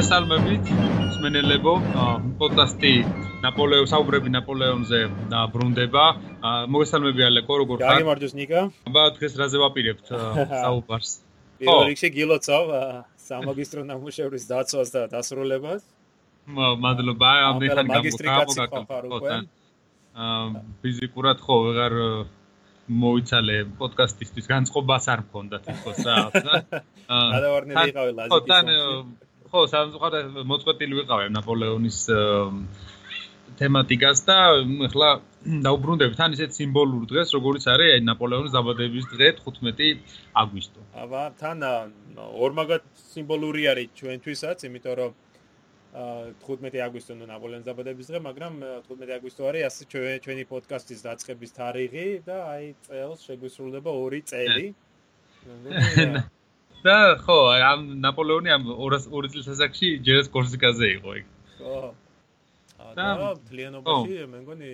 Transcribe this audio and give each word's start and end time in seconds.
მოგესალმებით 0.00 0.68
მსმენელებო 0.72 1.72
პოდკასტი 2.40 2.92
ნაპოლეონ 3.44 3.88
საუბრები 3.90 4.30
ნაპოლეონზე 4.32 5.00
ბრუნდება. 5.52 6.04
მოგესალმები 6.72 7.26
ალეკო 7.26 7.58
როგორ 7.60 7.84
ხარ? 7.84 8.00
გამარჯოს 8.00 8.32
ნიკა. 8.38 8.62
აბა 8.88 9.02
დღეს 9.20 9.36
რაზე 9.42 9.60
ვაპირებთ 9.60 10.06
საუბარს? 10.64 11.10
პირველ 11.60 11.84
რიგში 11.92 12.08
გილოცავ 12.16 12.64
სამაგისტრო 13.28 13.84
ნამუშევრის 13.92 14.44
დაცვას 14.48 14.88
და 14.96 15.04
დასრულებას. 15.12 15.84
მადლობა 16.88 17.32
ამ 17.52 17.60
მეხანი 17.60 17.92
გამოგაკეთე 18.24 19.38
აა 20.16 20.64
ფიზიკურად 20.80 21.38
ხო 21.44 21.56
ვეღარ 21.68 21.94
მოიცალე 22.88 23.56
პოდკასტისთვის 23.76 24.46
განწყობას 24.48 25.04
არ 25.12 25.20
მქონდა 25.28 25.56
თვითონ 25.60 25.96
რა. 26.08 26.16
აა 27.20 27.26
გადავარნილი 27.36 27.90
იყავი 27.92 28.12
ლაზიკის 28.16 28.64
ხო, 28.64 29.28
სამწუხაროდ 29.50 30.40
მოწყვეტილი 30.46 30.94
ვიყავე 31.00 31.30
ნაპოლეონის 31.34 31.98
თემატიკას 33.58 34.22
და 34.28 34.36
ახლა 34.86 35.08
დაუბრუნდები 35.64 36.14
თან 36.18 36.36
ისეთ 36.36 36.54
სიმბოლურ 36.54 37.06
დღეს, 37.10 37.32
როგორიც 37.36 37.66
არის 37.72 37.94
აი 37.96 38.04
ნაპოლეონის 38.06 38.54
დაბადების 38.54 39.06
დღე 39.10 39.28
15 39.40 40.04
აგვისტო. 40.42 40.80
აბა 41.02 41.22
თან 41.40 41.64
ორმაგად 42.46 42.86
სიმბოლური 43.10 43.66
არის 43.72 43.92
ჩვენთვისაც, 43.98 44.58
იმიტომ 44.70 44.94
რომ 45.00 45.12
აა 45.90 46.30
15 46.46 46.84
აგვისტო 46.86 47.12
ნუ 47.18 47.30
ნაპოლეონის 47.34 47.66
დაბადების 47.70 48.06
დღე, 48.10 48.18
მაგრამ 48.28 48.52
15 48.88 49.14
აგვისტო 49.18 49.42
არის 49.50 49.62
ასე 49.68 49.82
ჩვენი 50.24 50.44
პოდკასტის 50.52 51.00
დაწყების 51.08 51.50
თარიღი 51.58 52.06
და 52.28 52.36
აი 52.54 52.66
წელს 52.86 53.26
შეგვისრულდება 53.26 53.90
2 53.98 54.22
წელი. 54.30 54.66
და 56.84 56.96
ხო, 57.24 57.38
ამ 57.70 57.80
ნაპოლეონი 58.04 58.50
ამ 58.56 58.62
200 58.70 59.32
წლის 59.32 59.50
ასაკში 59.54 59.88
ჯერეს 60.06 60.28
კორსიკაზე 60.32 60.86
იყო 60.98 61.10
იქ. 61.20 61.26
ხო. 61.60 61.80
და 62.96 63.36
თლიანობაში 63.48 64.26
მე 64.30 64.38
მგონი 64.42 64.70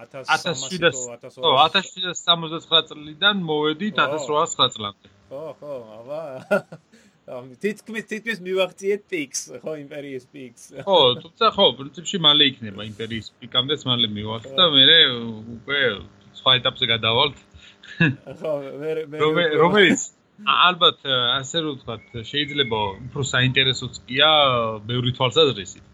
1700 0.00 1.40
ხო 1.42 1.52
1769 1.66 2.90
წლიდან 2.90 3.42
მოვედით 3.50 3.98
1809 3.98 4.74
წლამდე. 4.76 5.08
ხო, 5.30 5.44
ხო, 5.60 5.74
აბა. 5.98 6.20
თითქმის 7.62 8.04
თითქმის 8.10 8.38
მივაღწიეთ 8.42 9.02
პიქს, 9.10 9.40
ხო, 9.62 9.72
იმპერიის 9.84 10.24
პიქს. 10.34 10.62
ხო, 10.86 10.98
თუმცა 11.22 11.46
ხო, 11.56 11.66
პრინციპში 11.78 12.18
მალე 12.26 12.48
იქნება 12.52 12.86
იმპერიის 12.90 13.26
პიკამდეც 13.42 13.86
მალე 13.86 14.06
მივაღწიეთ 14.14 14.56
და 14.58 14.66
მე 14.74 14.98
უკვე 15.58 15.80
სხვა 16.38 16.50
ეტაპზე 16.60 16.84
გადავალთ. 16.94 17.36
ხო, 18.40 18.52
მე 18.82 18.90
მე 19.10 19.44
რომელიც 19.62 20.00
ალბათ 20.46 21.04
ასე 21.10 21.60
რომ 21.64 21.78
ვთქვათ, 21.78 22.04
შეიძლება 22.32 22.78
უფრო 23.10 23.22
საინტერესოც 23.34 23.94
გია 24.08 24.32
ბევრი 24.88 25.12
თვალსაზრისით. 25.18 25.84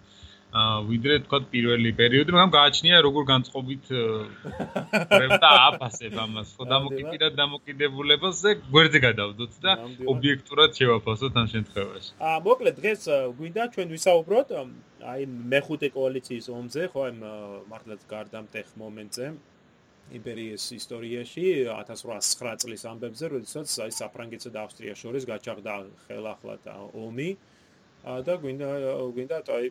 აა 0.56 0.76
ვიდრე 0.88 1.14
თქვათ 1.26 1.44
პირველი 1.52 1.90
პერიოდი, 2.00 2.32
მაგრამ 2.32 2.52
გააჩნია 2.54 2.98
როგორ 3.06 3.24
განწყობით 3.30 3.90
პრემტა 5.10 5.50
აფასებ 5.68 6.14
ამას. 6.24 6.52
ხო 6.56 6.64
დამოკიდებლად 6.70 7.34
დამოკიდებულებაზე 7.40 8.50
გვერდზე 8.70 8.98
გადავდოთ 9.06 9.58
და 9.66 9.72
ობიექტურად 10.12 10.70
შევაფასოთ 10.78 11.32
ამ 11.42 11.46
შემთხვევაში. 11.54 12.10
აა 12.30 12.38
მოკლედ 12.46 12.74
დღეს 12.80 13.02
გვინდა 13.36 13.62
ჩვენ 13.74 13.88
ვისაუბროთ 13.96 14.48
აი 15.12 15.22
მეხუთე 15.52 15.88
კოალიციის 15.98 16.46
ომზე, 16.56 16.82
ხო 16.94 17.00
აი 17.06 17.12
მართლაც 17.70 18.00
გარდამტეხ 18.14 18.66
მომენტზე. 18.80 19.26
იმპერიის 20.14 20.64
ისტორიაში 20.76 21.44
1809 21.72 22.62
წლის 22.62 22.82
ამბებზე, 22.86 23.30
როდესაც 23.34 23.66
აი 23.86 23.94
საფრანგეთსა 23.98 24.50
და 24.54 24.62
ავსტრიას 24.62 25.02
შორის 25.02 25.26
გაჩაღდა 25.26 25.74
ხელახლა 26.06 26.54
ომი 26.94 27.30
და 28.26 28.34
გვინდა 28.38 28.68
გვინდა 29.16 29.36
აი 29.58 29.70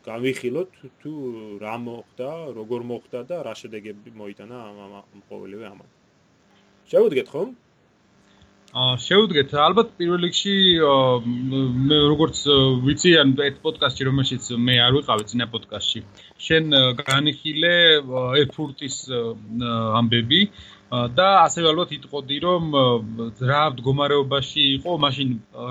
გავიხილოთ 0.00 0.70
თუ 1.02 1.12
რა 1.60 1.74
მოხდა, 1.86 2.28
როგორ 2.56 2.80
მოხდა 2.90 3.20
და 3.30 3.36
რა 3.46 3.54
შედეგები 3.62 4.10
მოიტანა 4.16 4.56
ამ 4.58 4.94
ამ 5.00 5.20
ყოველივე 5.28 5.66
ამან. 5.70 5.88
შევუდგეთ 6.90 7.28
ხომ? 7.30 7.50
აა 8.70 8.98
შევუდგეთ 9.02 9.52
ალბათ 9.58 9.88
პირველ 9.98 10.24
რიგში 10.28 10.52
მე 11.90 11.96
როგორც 12.12 12.42
ვიცი 12.86 13.14
ან 13.18 13.32
ეს 13.42 13.56
პოდკასტი 13.64 14.06
რომელშიც 14.06 14.44
მე 14.66 14.76
არ 14.86 14.92
ვიყავი 14.94 15.26
წინა 15.30 15.48
პოდკასტში 15.50 16.02
შენ 16.46 16.76
განიხილე 17.02 17.72
ერფურტის 18.42 18.98
ამბები 19.10 20.40
და 20.90 21.26
ასევე 21.46 21.70
ალბათ 21.70 21.90
იტყოდი 21.94 22.36
რომ 22.42 22.64
რა 23.46 23.60
მდგომარეობაში 23.74 24.62
იყო 24.82 24.94
მაშინ 25.04 25.28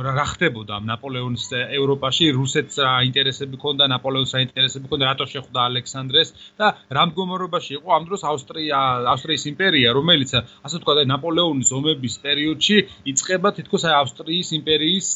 რა 0.07 0.25
ხდებოდა 0.31 0.80
ნაპოლეონის 0.88 1.46
ევროპაში? 1.75 2.30
რუსეთს 2.40 2.80
რა 2.80 2.94
ინტერესები 3.09 3.59
ჰქონდა 3.59 3.90
ნაპოლეონის 3.91 4.31
რა 4.35 4.41
ინტერესები 4.47 4.88
ჰქონდა 4.88 5.09
რატო 5.12 5.25
შეხვდა 5.34 5.59
ალექსანდრეს? 5.69 6.30
და 6.56 6.68
რა 6.96 7.03
მდგომარეობაში 7.12 7.72
იყო 7.80 7.90
ამ 8.00 8.03
დროს 8.07 8.24
ავსტრია 8.31 8.80
ავსტრიის 9.12 9.44
იმპერია 9.52 9.90
რომელიც 10.00 10.31
ასე 10.40 10.75
ვთქვა 10.80 10.94
და 11.00 11.03
ნაპოლეონის 11.12 11.69
ომების 11.80 12.16
პერიოდში 12.24 12.78
იწყება 13.12 13.50
თითქოს 13.59 13.84
ავსტრიის 14.00 14.50
იმპერიის 14.59 15.07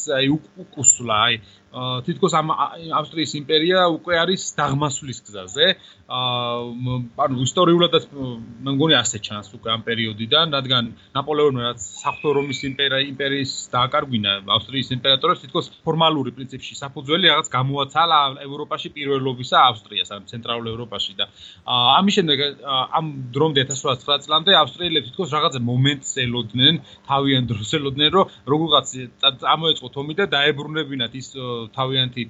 უკუსლა 0.64 1.16
აი 1.24 1.34
თითქოს 1.74 2.34
ამ 2.38 2.52
ავსტრიის 2.54 3.32
იმპერია 3.40 3.78
უკვე 3.90 4.14
არის 4.22 4.42
დაღმასვლის 4.58 5.18
გზაზე. 5.26 5.66
აა 6.04 6.94
ანუ 7.24 7.36
ისტორიულადაც 7.48 8.04
მე 8.14 8.70
მგონი 8.76 8.94
ასე 9.00 9.18
ჩანს 9.24 9.48
უკვე 9.56 9.68
ამ 9.74 9.82
პერიოდიდან, 9.88 10.46
რადგან 10.54 10.84
ნაპოლეონი 11.16 11.60
რაც 11.64 11.80
საფრთხო 12.04 12.30
რომის 12.38 12.60
იმპერია 12.70 13.00
იმპერიის 13.10 13.52
დააკარგვინა 13.74 14.32
ავსტრიის 14.56 14.88
იმპერატორებს 14.96 15.42
თითქოს 15.44 15.66
ფორმალური 15.86 16.30
პრინციპში 16.36 16.74
საფუძველი 16.84 17.24
რაღაც 17.32 17.48
გამოაცალა 17.56 18.18
ევროპაში 18.46 18.88
პირველობისა 18.94 19.56
ავსტრიას, 19.70 20.08
ანუ 20.14 20.24
ცენტრალურ 20.30 20.66
ევროპაში 20.74 21.12
და 21.18 21.24
ამის 21.64 22.14
შემდეგ 22.18 22.38
ამ 23.00 23.06
დრომდე 23.34 23.62
1809 23.72 24.24
წლამდე 24.28 24.52
ავსტრიელები 24.62 25.08
თითქოს 25.08 25.34
რაღაცა 25.34 25.60
მომენტს 25.72 26.10
ელოდნენ, 26.26 26.74
თავიანთ 27.08 27.46
დროს 27.50 27.70
ელოდნენ, 27.80 28.10
რომ 28.14 28.24
როგორღაც 28.52 28.86
ამოეწყოთ 29.54 29.94
ომი 30.04 30.14
და 30.20 30.24
დაებრუნებინათ 30.36 31.12
ის 31.20 31.28
თავიანთი 31.76 32.26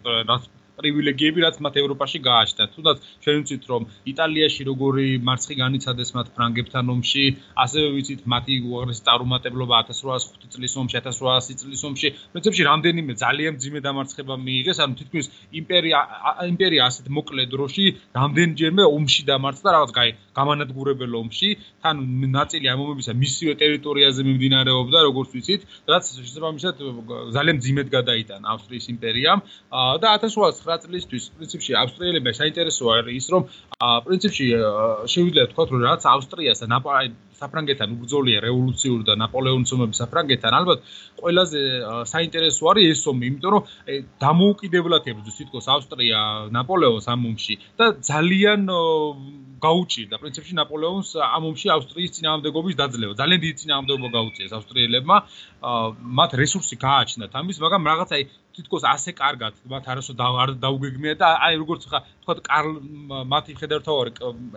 პრივილეგიები 0.78 1.40
რაც 1.44 1.56
მათ 1.64 1.74
ევროპაში 1.82 2.18
გააჩნდათ. 2.28 2.68
თუნდაც 2.74 2.96
ჩვენ 3.22 3.34
ვიცით 3.40 3.64
რომ 3.70 3.82
იტალიაში 4.12 4.62
როგორი 4.70 5.06
მარცხი 5.28 5.54
განიცადეს 5.62 6.10
მათ 6.16 6.26
ფრანგებთან 6.34 6.84
ომში, 6.94 7.24
ასევე 7.64 7.86
ვიცით 7.96 8.20
მათი 8.34 8.54
უაღრესი 8.68 9.02
წარუმატებლობა 9.06 9.74
1805 9.90 10.52
წლის 10.54 10.74
ომში, 10.82 10.94
1800 11.00 11.60
წლის 11.62 11.82
ომში, 11.88 12.08
პრინციპში 12.34 12.62
რამდენიმე 12.70 13.12
ძალიან 13.24 13.54
ძიმე 13.62 13.80
დამარცხება 13.86 14.34
მიიღეს, 14.46 14.78
ანუ 14.84 14.94
თითქმის 15.00 15.26
იმპერია 15.60 15.98
იმპერია 16.52 16.82
ასეთ 16.90 17.06
მოკლე 17.16 17.44
დროში 17.54 17.84
რამდენჯერმე 18.18 18.84
ომში 18.96 19.22
დამარცხდა 19.30 19.70
რაღაც 19.76 19.90
გაი 19.98 20.10
გამანადგურებელ 20.34 21.12
ომში, 21.22 21.48
თან 21.82 21.96
ნაწილი 22.34 22.66
ამ 22.72 22.80
ომებისა 22.84 23.12
მისივე 23.14 23.52
ტერიტორიაზე 23.62 24.20
მიმდინარეობდა, 24.28 24.98
როგორც 25.08 25.28
ვიცით, 25.36 25.62
რაც 25.90 26.04
შესაბამისად 26.18 26.74
ძალიან 27.36 27.56
ძიმედ 27.64 27.88
გადაიტანა 27.96 28.46
ავსტრიის 28.54 28.86
იმპერიამ. 28.94 29.38
და 30.02 30.08
1800 30.18 30.63
9 30.64 30.84
წლისთვის 30.84 31.28
პრინციპში 31.38 31.76
ავსტრიელებმა 31.80 32.32
საინტერესო 32.40 32.92
არის 32.94 33.18
ის 33.20 33.26
რომ 33.34 33.42
პრინციპში 34.08 34.46
შეგვიძლია 35.14 35.44
ვთქვათ 35.48 35.74
რომ 35.74 35.84
რაც 35.88 36.06
ავსტრიას 36.14 36.64
და 36.64 36.68
საფრანგეთთან 37.40 37.88
უბრძოლია 37.96 38.38
რევოლუციური 38.46 39.04
და 39.08 39.14
ნაპოლეონის 39.22 39.74
ომები 39.76 39.94
საფრანგეთთან. 40.00 40.52
ალბათ 40.60 40.78
ყველაზე 41.20 41.60
საინტერესო 42.12 42.62
არის 42.70 42.86
ეს 42.94 43.02
ომი 43.12 43.24
იმიტომ 43.30 43.50
რომ 43.54 43.62
დამოუკიდებლად 44.24 45.02
თითქოს 45.38 45.66
ავსტრია 45.74 46.18
ნაპოლეონს 46.54 47.06
ამ 47.14 47.20
ომში 47.30 47.54
და 47.78 47.86
ძალიან 48.10 48.60
გაუჭირდა. 49.64 50.16
პრინციპში 50.22 50.54
ნაპოლეონს 50.60 51.08
ამ 51.24 51.42
ომში 51.50 51.66
ავსტრიის 51.76 52.14
წინააღმდეგობის 52.16 52.74
დაძლევა. 52.80 53.12
ძალიან 53.20 53.40
დიდი 53.44 53.56
წინააღმდეგობა 53.60 54.08
გაუწიეს 54.18 54.52
ავსტრიელებმა. 54.58 55.16
მათ 56.18 56.30
რესურსი 56.40 56.76
გააჩნდათ 56.76 57.32
ამის 57.40 57.58
მაგრამ 57.64 57.82
რაღაცა 57.88 58.16
თითქოს 58.54 58.84
ასე 58.86 59.10
კარგად 59.18 59.54
მათ 59.72 59.84
არასო 59.92 60.12
არ 60.42 60.50
დაუგეგმია 60.62 61.14
და 61.18 61.28
აი 61.46 61.54
როგორც 61.62 61.82
ხა 61.90 61.98
თქვა 62.22 62.34
კარლ 62.48 62.72
მათი 63.32 63.52
ხედართავარი 63.60 64.10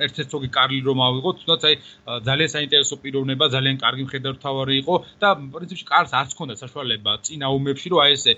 ერთ-ერთი 0.06 0.50
კარლი 0.58 0.80
რომ 0.90 1.00
ავიღოთ 1.08 1.36
თუნდაც 1.42 1.62
აი 1.70 1.76
ძალიან 2.28 2.50
პიროვნება 3.04 3.46
ძალიან 3.56 3.78
კარგი 3.84 4.06
ხედართავარი 4.12 4.76
იყო 4.82 4.96
და 5.22 5.30
პრინციპში 5.56 5.86
კარლს 5.92 6.14
არც 6.20 6.30
ჰქონდა 6.36 6.56
საშუალება 6.64 7.12
წინა 7.28 7.48
ომებში 7.58 7.88
რომ 7.94 8.00
აი 8.04 8.12
ესე 8.18 8.34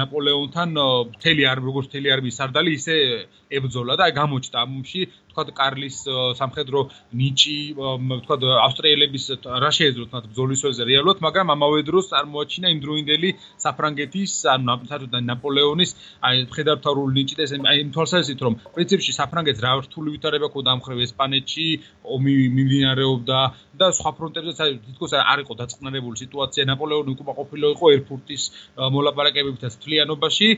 ნაპოლეონთან 0.00 0.68
მთელი 1.12 1.42
არ 1.52 1.58
როგორც 1.66 1.86
მთელი 1.90 2.08
არმიის 2.16 2.38
სარდალი 2.40 2.70
ისე 2.78 2.96
ებძოლა 3.58 3.94
და 4.00 4.02
აი 4.08 4.12
გამოჩნდა 4.20 4.58
ამ 4.62 4.70
ომში 4.78 5.00
თქვა 5.32 5.42
კარლის 5.56 5.96
სამხედრო 6.38 6.80
ნიჭი, 7.18 7.58
თქვა 8.24 8.36
ავსტრიელების 8.66 9.24
რა 9.64 9.70
შეეძლო 9.78 10.04
თქვა 10.08 10.20
ბრძოლის 10.28 10.60
ველზე 10.64 10.84
რეალურად, 10.92 11.18
მაგრამ 11.26 11.46
ამავე 11.56 11.80
დროს 11.88 12.10
წარმოაჩინა 12.12 12.68
იმდროინდელი 12.76 13.30
საფრანგეთის, 13.64 14.32
ანუ 14.52 14.76
საერთოდ 14.92 15.14
ნაპოლეონის 15.32 15.90
აი 16.28 16.36
ხედავთარული 16.52 17.12
ნიჭი 17.18 17.34
და 17.40 17.44
აი 17.72 17.78
თვალსაზრისით 17.96 18.40
რომ 18.46 18.54
პრინციპში 18.76 19.12
საფრანგეთს 19.18 19.62
რა 19.64 19.72
რთული 19.86 20.08
ვითარება 20.14 20.48
ქონდა 20.52 20.70
ამ 20.76 20.80
ხრევ 20.84 20.98
ესპანეთში, 21.06 21.66
ომი 22.14 22.34
მიმდინარეობდა 22.56 23.38
და 23.80 23.86
სხვა 23.98 24.10
ფრონტებზეც 24.18 24.58
აი 24.62 24.70
თითქოს 24.86 25.12
არ 25.18 25.38
იყო 25.44 25.52
დაწყნარებული 25.62 26.16
სიტუაცია. 26.22 26.62
ნაპოლეონი 26.72 27.10
უკმაყოფილო 27.16 27.66
იყო 27.76 27.86
ერფურტის 27.96 28.42
მოლაპარაკებებთან 28.96 29.70
თლიანობაში 29.82 30.48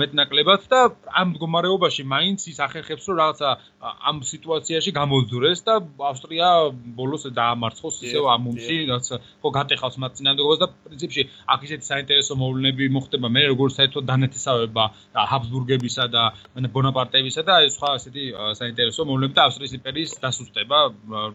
მეტნაკლებად 0.00 0.62
და 0.72 0.80
ამ 1.20 1.26
მდგომარეობაში 1.34 2.02
მაინც 2.14 2.48
ის 2.52 2.58
ახერხებს 2.66 3.08
რომ 3.08 3.16
რაღაცა 3.22 3.48
ამ 4.10 4.16
სიტუაციაში 4.30 4.90
გამოდურეს 4.98 5.60
და 5.68 5.74
ავსტრია 6.10 6.48
ბოლოს 6.98 7.26
დაამარცხოს 7.38 7.96
ისევ 8.08 8.28
ამ 8.34 8.48
ომში 8.52 8.76
რაც 8.90 9.06
ხო 9.42 9.48
გატეხავს 9.56 9.96
მათ 10.04 10.12
წინანდობას 10.18 10.58
და 10.62 10.66
პრინციპში 10.86 11.22
აქ 11.54 11.60
ისეთი 11.68 11.84
საინტერესო 11.90 12.34
მოვლენები 12.42 12.88
მოხდება 12.96 13.28
მე 13.36 13.42
როგორც 13.52 13.72
საერთოდ 13.78 14.04
დანეთესავება 14.10 14.84
ჰაბსბურგებისა 15.32 16.04
და 16.14 16.22
ბონაპარტეებისა 16.76 17.42
და 17.48 17.52
აი 17.60 17.68
სხვა 17.76 17.90
ასეთი 17.98 18.24
საინტერესო 18.60 19.08
მოვლენები 19.10 19.34
და 19.38 19.46
ავსტრიის 19.48 19.76
იმპერიის 19.80 20.16
დასუსტება 20.24 20.78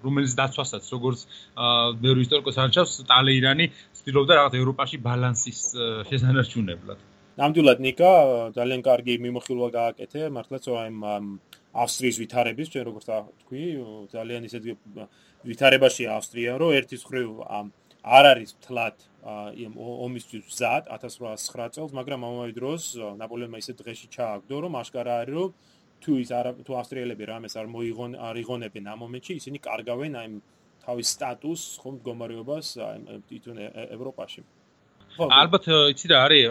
რომელიც 0.06 0.32
დაცვასაც 0.42 0.84
როგორც 0.96 1.20
მეორე 2.04 2.20
ისტორიკოს 2.26 2.58
არჩევს 2.66 2.94
ტალეირანი 3.10 3.66
ცდილობდა 4.00 4.34
რაღაც 4.40 4.54
ევროპაში 4.60 4.98
ბალანსის 5.06 5.62
შესანარჩუნებლად. 6.10 7.00
ნამდვილად 7.40 7.80
ნიკა 7.86 8.12
ძალიან 8.58 8.82
კარგი 8.84 9.14
მიმოხილვა 9.26 9.70
გააკეთე, 9.76 10.22
მართლაც 10.36 10.66
აი 10.76 10.90
ავსტრიის 11.74 12.18
ვითარების, 12.24 12.68
ჩვენ 12.74 12.84
როგორც 12.90 13.06
თქვი, 13.46 13.64
ძალიან 14.14 14.42
ისეთ 14.50 14.64
ვითარებაში 15.46 16.04
ავსტრია, 16.10 16.52
რომ 16.58 16.70
ერთის 16.80 17.04
ხრივ 17.06 17.28
არ 18.00 18.26
არის 18.32 18.52
თლად 18.64 18.98
იმ 19.60 19.74
ომისთვის 19.76 20.44
მზად 20.50 20.84
1809 20.90 21.76
წელს, 21.76 21.92
მაგრამ 21.94 22.20
ამავე 22.26 22.54
დროს 22.56 22.84
ნაპოლეონმა 23.20 23.58
ისეთ 23.60 23.76
დღეში 23.84 24.08
ჩააგდო, 24.16 24.56
რომ 24.66 24.74
აშკარა 24.82 25.14
არის, 25.22 25.36
რომ 25.36 25.50
თუ 26.00 26.12
ის 26.24 26.30
არ 26.32 26.46
თუ 26.64 26.72
ავსტრიელები 26.80 27.24
რამეს 27.28 27.54
არ 27.60 27.68
მოიღონ 27.76 28.12
არ 28.18 28.36
იღონებენ 28.40 28.86
ამ 28.88 29.00
მომენტში, 29.04 29.34
ისინი 29.36 29.58
კარგავენ 29.60 30.14
აი 30.16 30.28
თავის 30.80 31.08
სტატუსს 31.12 31.76
ხომ 31.84 31.94
მდგომარეობას 32.00 32.68
თვითონ 33.28 33.58
ევროპაში. 34.00 34.42
ალბათ 35.20 35.66
იცი 35.92 36.08
რა 36.08 36.18
არის 36.24 36.44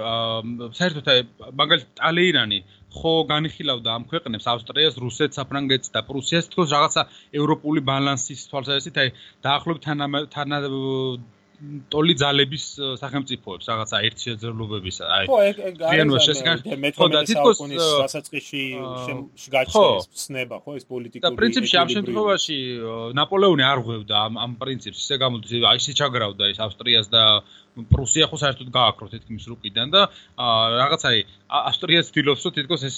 საერთოდ 0.76 1.08
მაგალითად 1.56 1.90
ტალეირანი 1.96 2.58
ხო 2.96 3.14
განიხილავდა 3.32 3.88
ამ 3.96 4.04
ქვეყნებს 4.10 4.46
ავსტრიას, 4.52 4.94
რუსეთს, 5.04 5.38
საფრანგეთს 5.40 5.92
და 5.94 6.00
პრუსიას. 6.08 6.48
თქოს 6.52 6.68
რაღაცა 6.76 7.02
ევროპული 7.40 7.80
ბალანსის 7.90 8.48
თვალსაზრისით 8.48 8.96
აი 9.02 9.08
დაახლოებით 9.44 9.82
თანა 10.32 10.56
ტოლი 11.90 12.14
ძალების 12.14 12.64
სახელმწიფოებს 13.02 13.66
რაღაცა 13.70 14.00
ერთ 14.08 14.24
შეძლებლობებისა 14.24 15.04
აი 15.14 15.24
ხო 15.26 15.38
ეგ 15.48 15.56
ეგ 15.68 15.80
არის 15.90 16.42
ხო 16.98 17.08
და 17.14 17.22
თითქოს 17.30 17.58
სასაწყიში 17.58 18.62
შეგაჩნდეს 19.42 20.06
ცნება 20.22 20.60
ხო 20.62 20.76
ეს 20.78 20.84
პოლიტიკური 20.92 21.24
და 21.26 21.34
პრინციპში 21.40 21.80
ამ 21.82 21.88
შემთხვევაში 21.94 22.58
ნაპოლეონი 23.18 23.64
არ 23.72 23.82
ღვევდა 23.88 24.14
ამ 24.28 24.38
ამ 24.44 24.52
პრინციპს 24.62 25.02
ისე 25.02 25.18
გამოდის 25.24 25.66
აი 25.72 25.82
ისე 25.82 25.92
ჩაგრავდა 25.98 26.44
ეს 26.54 26.62
ავსტრიას 26.62 27.10
და 27.10 27.24
პრუსია 27.92 28.30
ხო 28.30 28.36
საერთოდ 28.44 28.68
გააქრო 28.78 29.06
თითქმის 29.14 29.44
რუკიდან 29.50 29.86
და 29.94 30.00
რაღაც 30.82 31.02
აი 31.10 31.18
ავსტრია 31.48 32.00
ცდილობს 32.08 32.42
რომ 32.46 32.52
თითქოს 32.58 32.82
ეს 32.90 32.96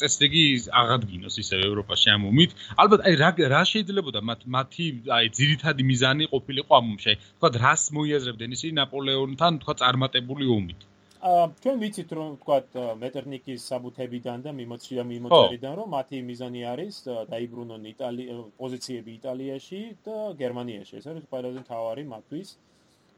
წესრიგი 0.00 0.44
აღადგინოს 0.80 1.34
ისე 1.42 1.60
ევროპაში 1.68 2.08
ამ 2.14 2.20
მომით 2.26 2.50
ალბათ 2.80 3.00
აი 3.08 3.14
რა 3.22 3.30
რა 3.54 3.62
შეიძლებოდა 3.74 4.20
მათ 4.30 4.40
მათი 4.56 4.86
აი 5.18 5.26
ძირითადი 5.38 5.82
მიზანი 5.90 6.24
ყოფილიყო 6.32 6.72
ამ 6.80 6.94
მომში 6.94 7.14
თქვა 7.20 7.48
რას 7.64 7.84
მოიაზრებდნენ 7.96 8.56
ისინი 8.56 8.76
ნაპოლეონთან 8.80 9.62
თქვა 9.62 9.74
წარმატებული 9.82 10.46
ომით? 10.56 10.80
ა 11.24 11.30
ჩვენ 11.64 11.76
ვიცით 11.82 12.10
რომ 12.16 12.30
თქვა 12.40 12.56
მეტერნიკის 13.02 13.60
საბუთებიდან 13.70 14.38
და 14.46 14.50
მიმოწია 14.60 15.02
მიმოწერიდან 15.12 15.74
რომ 15.80 15.88
მათი 15.96 16.20
მიზანი 16.30 16.60
არის 16.72 16.96
დაიბრუნონ 17.32 17.86
იტალია 17.92 18.34
პოზიციები 18.60 19.10
იტალიაში 19.18 19.80
და 20.06 20.16
გერმანიაში. 20.42 20.92
ეს 21.00 21.06
არის 21.12 21.24
ყველაზე 21.32 21.58
მთავარი 21.64 22.04
მათთვის 22.14 22.48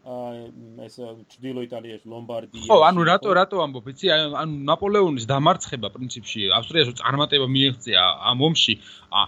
ეს 0.06 0.96
ჭდილო 1.34 1.62
იტალიაში 1.66 2.06
ლომბარდია 2.06 2.62
ხო 2.62 2.76
ანუ 2.86 3.02
რატო 3.08 3.30
რატო 3.34 3.58
ამბობ? 3.64 3.88
იცი 3.90 4.06
ანუ 4.14 4.54
ნაპოლეონის 4.70 5.26
დამარცხება 5.26 5.90
პრინციპში 5.96 6.46
ავსტრიას 6.58 6.94
წარმატება 7.00 7.46
მიიღწია 7.50 8.02
ამ 8.30 8.38
ომში 8.46 8.74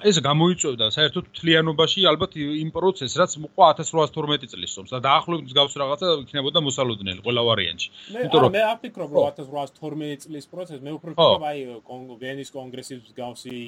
ეს 0.07 0.17
გამოიწვევდა 0.23 0.87
საერთოდ 0.95 1.25
თლიანობაში 1.35 2.07
ალბათ 2.13 2.39
იმ 2.39 2.71
პროცესს 2.79 3.19
რაც 3.19 3.33
მოყვა 3.43 3.67
1812 3.83 4.55
წლის 4.55 4.79
ომს. 4.79 4.91
და 4.95 4.99
დაახლოებით 5.03 5.47
მსგავს 5.51 5.75
რაღაცა 5.83 6.07
იქნებოდა 6.23 6.59
მოსალოდნელი 6.63 7.21
ყველა 7.27 7.43
ვარიანტში 7.51 7.89
იმიტომ 8.15 8.41
რომ 8.47 8.53
მე 8.55 8.63
არ 8.71 8.79
ფიქრობ 8.87 9.11
რომ 9.19 9.23
1812 9.35 10.27
წლის 10.31 10.47
პროცესი 10.47 10.83
მე 10.87 10.93
უფრო 10.95 11.11
ვფიქრობ 11.19 11.47
აი 11.51 11.59
ვენის 12.23 12.55
კონგრესის 12.55 12.99
მსგავსი 13.03 13.59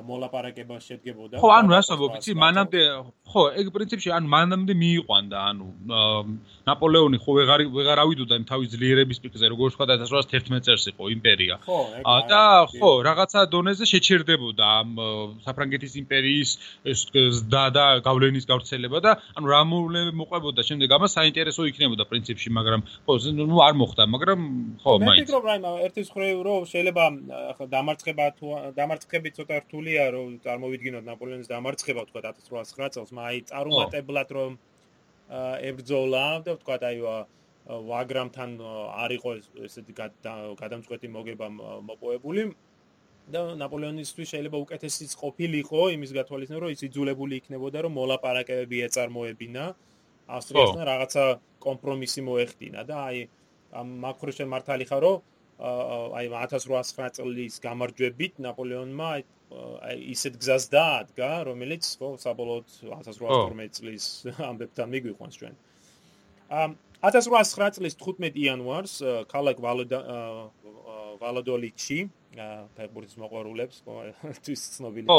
მოლაპარაკება 0.00 0.76
შედგებოდა. 0.80 1.36
ხო, 1.42 1.48
ანუ 1.52 1.68
რას 1.72 1.88
ამბობ, 1.92 2.16
იცი, 2.16 2.32
მანამდე 2.40 2.80
ხო, 3.32 3.42
ეგ 3.60 3.66
პრინციპში 3.76 4.08
ანუ 4.16 4.28
მანამდე 4.32 4.72
მიიყვანდა, 4.82 5.38
ანუ 5.52 5.66
ნაპოლეონი 6.68 7.18
ხო 7.20 7.32
ვეღარ 7.36 7.60
ვეღარ 7.76 7.98
ავიდოდა 8.04 8.34
იმ 8.40 8.44
თავის 8.48 8.68
ძლიერების 8.72 9.18
პიკზე, 9.22 9.46
როგორც 9.52 9.76
ვთქვა 9.76 9.86
1811 9.92 10.64
წელს 10.64 10.84
იყო 10.92 11.04
იმპერია. 11.16 11.54
ხო, 11.66 11.78
და 12.32 12.42
ხო, 12.72 12.90
რაღაცა 13.08 13.40
დონეზე 13.52 13.84
შეჩერდებოდა 13.92 14.64
ამ 14.80 14.88
საფრანგეთის 15.44 15.92
იმპერიის 16.02 16.50
და 17.52 17.64
და 17.76 17.84
გავლენის 18.06 18.48
გავრცელება 18.48 18.98
და 19.04 19.12
ანუ 19.36 19.46
რა 19.52 19.62
მოყვებოდა 19.68 20.60
შემდეგ 20.64 20.88
ამას 20.96 21.12
საინტერესო 21.18 21.68
იქნებოდა 21.68 22.04
პრინციპში, 22.08 22.48
მაგრამ 22.48 22.80
ხო, 23.04 23.12
ნუ 23.32 23.56
არ 23.66 23.74
მოხდა, 23.76 24.02
მაგრამ 24.08 24.40
ხო, 24.80 24.92
მაინც. 25.02 25.20
მე 25.20 25.24
ფიქრობ, 25.26 25.44
რაიმე 25.50 25.70
ერთის 25.88 26.08
ხრევ 26.12 26.36
რო 26.46 26.56
შეიძლება 26.72 27.04
ხო 27.56 27.64
დამარცხება 27.72 28.24
თუ 28.38 28.46
დამარცხები 28.76 29.28
ცოტა 29.36 29.56
რთული 29.62 29.81
რთულია 29.82 30.04
რომ 30.14 30.38
წარმოვიდგინოთ 30.46 31.04
ნაპოლეონის 31.10 31.48
დამარცხება 31.50 32.02
თქვა 32.06 32.20
1809 32.30 32.94
წელს, 32.94 33.10
მაგრამ 33.10 33.30
აი 33.34 33.38
წარუმატებლად 33.50 34.28
რომ 34.38 34.52
ებრძოლა 35.70 36.26
და 36.46 36.52
თქვა 36.62 36.76
აი 36.86 36.98
ვაგრამთან 37.90 38.50
არ 38.62 39.10
იყო 39.18 39.30
ესეთი 39.66 39.92
გადამწყვეტი 40.62 41.08
მოგება 41.10 41.46
მოპოვებული. 41.90 42.54
და 43.32 43.54
ნაპოლეონისთვის 43.54 44.28
შეიძლება 44.34 44.58
უკეთესიც 44.66 45.10
ყოფილიყო 45.14 45.80
იმის 45.94 46.10
გათვალისწინებით 46.10 46.62
რომ 46.62 46.72
ის 46.74 46.80
იძულებული 46.82 47.34
იქნებოდა 47.38 47.78
რომ 47.86 47.92
მოლაპარაკებები 47.94 48.76
ეწარმოებინა 48.86 49.64
ავსტრიასთან 50.36 50.82
რაღაცა 50.90 51.24
კომპრომისი 51.62 52.20
მოეხდინა 52.26 52.82
და 52.82 52.96
აი 53.06 53.18
ამ 53.78 53.88
მაკროშენ 54.04 54.48
მართალი 54.50 54.84
ხარო 54.90 55.12
აი 55.62 56.26
1809 56.34 57.14
წლის 57.14 57.54
გამარჯვებით 57.62 58.42
ნაპოლეონმა 58.42 59.06
აი 59.14 59.22
ისეთ 60.14 60.38
გზას 60.40 60.64
დაადგა, 60.72 61.30
რომელიც 61.48 61.84
ხო 61.98 62.08
საბოლოოდ 62.22 62.66
1812 62.88 63.76
წლის 63.78 64.04
ამბებთან 64.38 64.88
მიგვიყვანს 64.94 65.36
ჩვენ. 65.40 65.54
ამ 66.52 66.76
1809 67.02 67.80
წლის 67.80 67.94
15 67.98 68.36
იანვარს 68.38 68.94
ქალაქ 69.32 69.56
ვალადოლიჩი 71.22 71.98
ფეხბურთის 72.76 73.16
მოყვარულებს 73.20 73.82
თვის 74.44 74.62
ცნობილი 74.76 75.06
ხო 75.08 75.18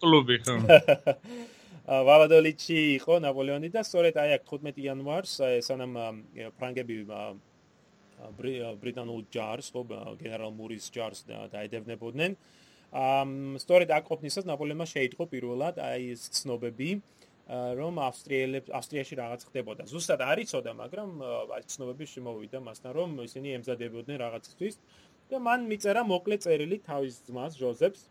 კლუბი 0.00 0.36
ხო. 0.44 0.54
ვალადოლიჩი 2.08 2.78
იყო 2.96 3.18
ნაპოლეონი 3.24 3.68
და 3.74 3.82
სწორედ 3.84 4.16
აი 4.16 4.30
აქ 4.38 4.44
15 4.52 4.78
იანვარს 4.84 5.32
სანამ 5.66 5.92
ფრანგები 6.56 6.96
ბრიტანულ 8.80 9.20
ჯარს 9.34 9.68
ხო 9.74 9.84
გენერალ 10.22 10.52
მურის 10.56 10.88
ჯარს 10.94 11.26
დაედევნებოდნენ 11.28 12.36
სწორედ 12.94 13.90
აკოპნისას 13.90 14.46
ნაპოლეონმა 14.46 14.86
შეიტყო 14.86 15.24
პირველად 15.34 15.80
აი 15.82 16.14
ეს 16.14 16.30
ცნობები 16.38 16.90
რომ 17.50 17.98
ავსტრიელებს 18.00 18.70
ავსტრიაში 18.72 19.14
რაღაც 19.20 19.40
ხდებოდა. 19.50 19.82
ზუსტად 19.90 20.20
არ 20.24 20.38
იცოდა, 20.44 20.72
მაგრამ 20.78 21.08
აი 21.52 21.62
ცნობები 21.68 22.04
შემოვიდა 22.08 22.58
მასთან, 22.64 22.90
რომ 22.96 23.08
ისინი 23.20 23.48
ემზადებოდნენ 23.58 24.16
რაღაცისთვის 24.24 24.74
და 25.28 25.36
მან 25.44 25.60
მიწერა 25.68 26.02
მოკლე 26.08 26.36
წერილი 26.40 26.76
თავის 26.88 27.14
ძმას 27.26 27.52
ჟოზეფს. 27.60 28.02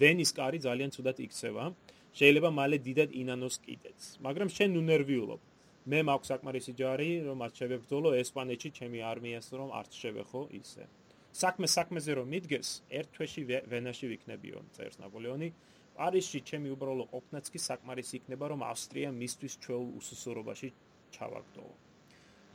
ვენის 0.00 0.30
კარი 0.32 0.58
ძალიან 0.66 0.90
ცუდად 0.96 1.16
იქცევა. 1.20 1.64
შეიძლება 2.12 2.50
მალე 2.52 2.76
დიდად 2.82 3.10
ინანოს 3.22 3.56
კიდეც, 3.64 4.00
მაგრამ 4.24 4.48
შენ 4.56 4.70
უნერვიულობ. 4.82 5.40
მე 5.86 5.98
მაქვს 6.08 6.28
საკმარისი 6.32 6.72
ჯარი, 6.78 7.10
რომ 7.26 7.36
მათ 7.42 7.52
შევებრძოლო 7.58 8.10
ესპანეთში 8.22 8.70
ჩემი 8.78 9.00
არმიას, 9.02 9.46
რომ 9.56 9.68
არც 9.72 9.92
შევეხო 10.02 10.42
ისე. 10.60 10.84
საქმე 11.32 11.66
საქმეზე 11.66 12.12
რომ 12.20 12.26
მიდგეს, 12.28 12.68
ერთ 12.92 13.08
თვეში 13.16 13.42
ვენაში 13.72 14.06
ვიქნებიო, 14.12 14.58
წერს 14.76 15.00
ნაპოლეონი. 15.00 15.48
პარიზში 15.96 16.40
ჩემი 16.48 16.68
უბრალო 16.72 17.04
ყოფნაც 17.12 17.48
კი 17.52 17.58
საკმარისი 17.60 18.14
იქნება, 18.20 18.44
რომ 18.52 18.60
ავსტრია 18.64 19.08
მისთვის 19.12 19.54
ჩვეულ 19.64 19.88
უსუსურობაში 20.00 20.68
ჩავაგდო. 21.12 21.64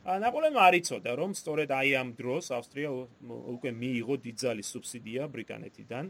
ნაპოლეონმა 0.08 0.62
არიწოდა, 0.68 1.10
რომ 1.20 1.30
სწორედ 1.34 1.68
აი 1.74 1.90
ამ 2.00 2.08
დროს 2.18 2.44
ავსტრია 2.58 2.88
უკვე 3.54 3.70
მიიღო 3.82 4.14
დიდძალი 4.24 4.62
სუბსიდია 4.62 5.22
ბრიტანეთიდან 5.34 6.04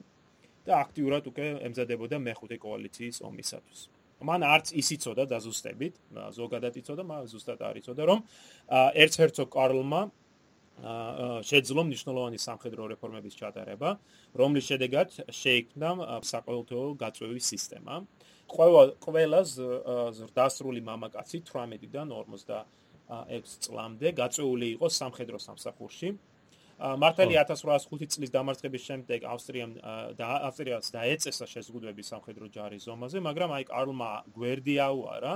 და 0.68 0.72
აქტიურად 0.84 1.24
უკვე 1.30 1.46
ემზადებოდა 1.68 2.16
მეხუთე 2.20 2.56
კოალიციის 2.64 3.16
ომისათვის. 3.28 3.80
მან 4.18 4.40
არც 4.42 4.66
ისიცოდა 4.74 5.24
დაზუსტებით, 5.30 5.94
ზოგადად 6.38 6.74
იცოდა, 6.80 7.02
მაგრამ 7.06 7.28
ზუსტად 7.32 7.60
არ 7.62 7.76
იცოდა, 7.80 8.02
რომ 8.10 8.18
ერცჰერცოგ 9.02 9.48
კარლმა 9.56 10.00
შეძლო 10.78 11.82
მნიშვნელოვანი 11.88 12.38
სამხედრო 12.38 12.82
რეფორმების 12.94 13.34
ჩატარება, 13.34 13.98
რომლის 14.38 14.64
შედეგად 14.70 15.08
შეიქმნა 15.34 15.90
საყოველთაო 16.22 16.94
გაწვევის 17.02 17.44
სისტემა. 17.52 17.94
ყველა 18.48 18.82
ყველას 19.02 19.48
ზრდასრული 20.18 20.80
მამაკაცი 20.86 21.38
18-დან 21.42 22.08
56 22.14 23.58
წლამდე 23.64 24.08
გაწეული 24.14 24.66
იყო 24.78 24.86
სამხედრო 24.88 25.38
სამსახურში. 25.42 26.08
მართალი 26.78 27.34
1805 27.42 28.14
წლის 28.14 28.30
დამარცხების 28.30 28.82
შემდეგ 28.88 29.20
ავსტრიამ 29.26 29.72
და 30.14 30.26
ავსტრიას 30.46 30.86
დაეწესა 30.94 31.46
შეზღუდვები 31.54 32.02
სამხედრო 32.06 32.46
ჯარის 32.54 32.86
ზომაზე, 32.86 33.18
მაგრამ 33.18 33.50
აი 33.50 33.64
კარლმა 33.66 34.10
გვერდი 34.30 34.76
აუარა 34.78 35.34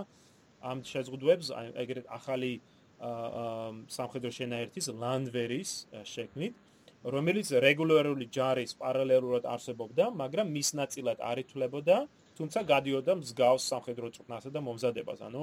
ამ 0.62 0.78
შეზღუდვებს, 0.86 1.50
ეგრეთ 1.82 2.06
ახალი 2.06 2.62
სამხედრო 3.02 4.30
შენაერთის 4.38 4.86
ლანდვერის 5.02 5.70
შექმნით, 6.06 6.54
რომელიც 7.02 7.48
რეგულარული 7.66 8.26
ჯარის 8.30 8.78
პარალელურად 8.78 9.44
არსებობდა, 9.50 10.04
მაგრამ 10.22 10.46
მის 10.54 10.68
ნაწილად 10.78 11.18
არ 11.18 11.42
ითვლებოდა, 11.42 11.96
თუმცა 12.38 12.60
გადიოდა 12.62 13.12
მსგავს 13.18 13.62
სამხედრო 13.72 14.06
წვრთნასა 14.14 14.50
და 14.54 14.60
მომზადებას, 14.62 15.20
ანუ 15.26 15.42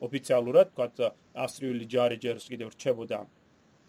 ოფიციალურად, 0.00 0.66
თქვა 0.72 1.10
ავსტრიული 1.44 1.84
ჯარი 1.90 2.16
ჯერ 2.22 2.36
კიდევ 2.38 2.68
რჩებოდა 2.70 3.18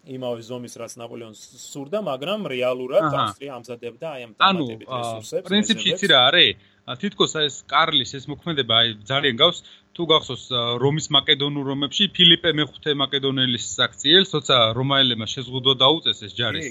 იმავე 0.02 0.42
ზომის 0.42 0.74
რაც 0.82 0.92
ნაპოლეონს 0.98 1.40
სურდა, 1.62 2.02
მაგრამ 2.02 2.50
რეალურად 2.50 3.06
ავსტრია 3.06 3.54
ამზადებდა 3.54 4.06
აი 4.12 4.22
ამ 4.26 4.32
დამატებით 4.34 4.88
რესურსებს. 4.90 5.46
ანუ 5.46 5.46
პრინციპში 5.46 5.88
იცი 5.94 6.06
რა 6.10 6.20
არის? 6.26 6.50
თითქოს 6.82 7.36
ეს 7.38 7.62
კარლის 7.70 8.10
ეს 8.18 8.26
მოქმედება 8.26 8.74
აი 8.82 8.88
ძალიან 9.06 9.36
გავს. 9.38 9.62
თუ 9.92 10.06
გახსოვს 10.08 10.44
რომის 10.80 11.06
მაკედონურ 11.12 11.66
რომებში 11.68 12.06
ფილიპე 12.16 12.50
მეხუთე 12.56 12.94
მაკედონელის 12.96 13.64
საქციელს, 13.76 14.30
თორსა 14.32 14.56
რომაელებმა 14.72 15.26
შეზღუდვა 15.28 15.74
დაუწეს 15.82 16.22
ეს 16.26 16.32
ჯარის. 16.32 16.66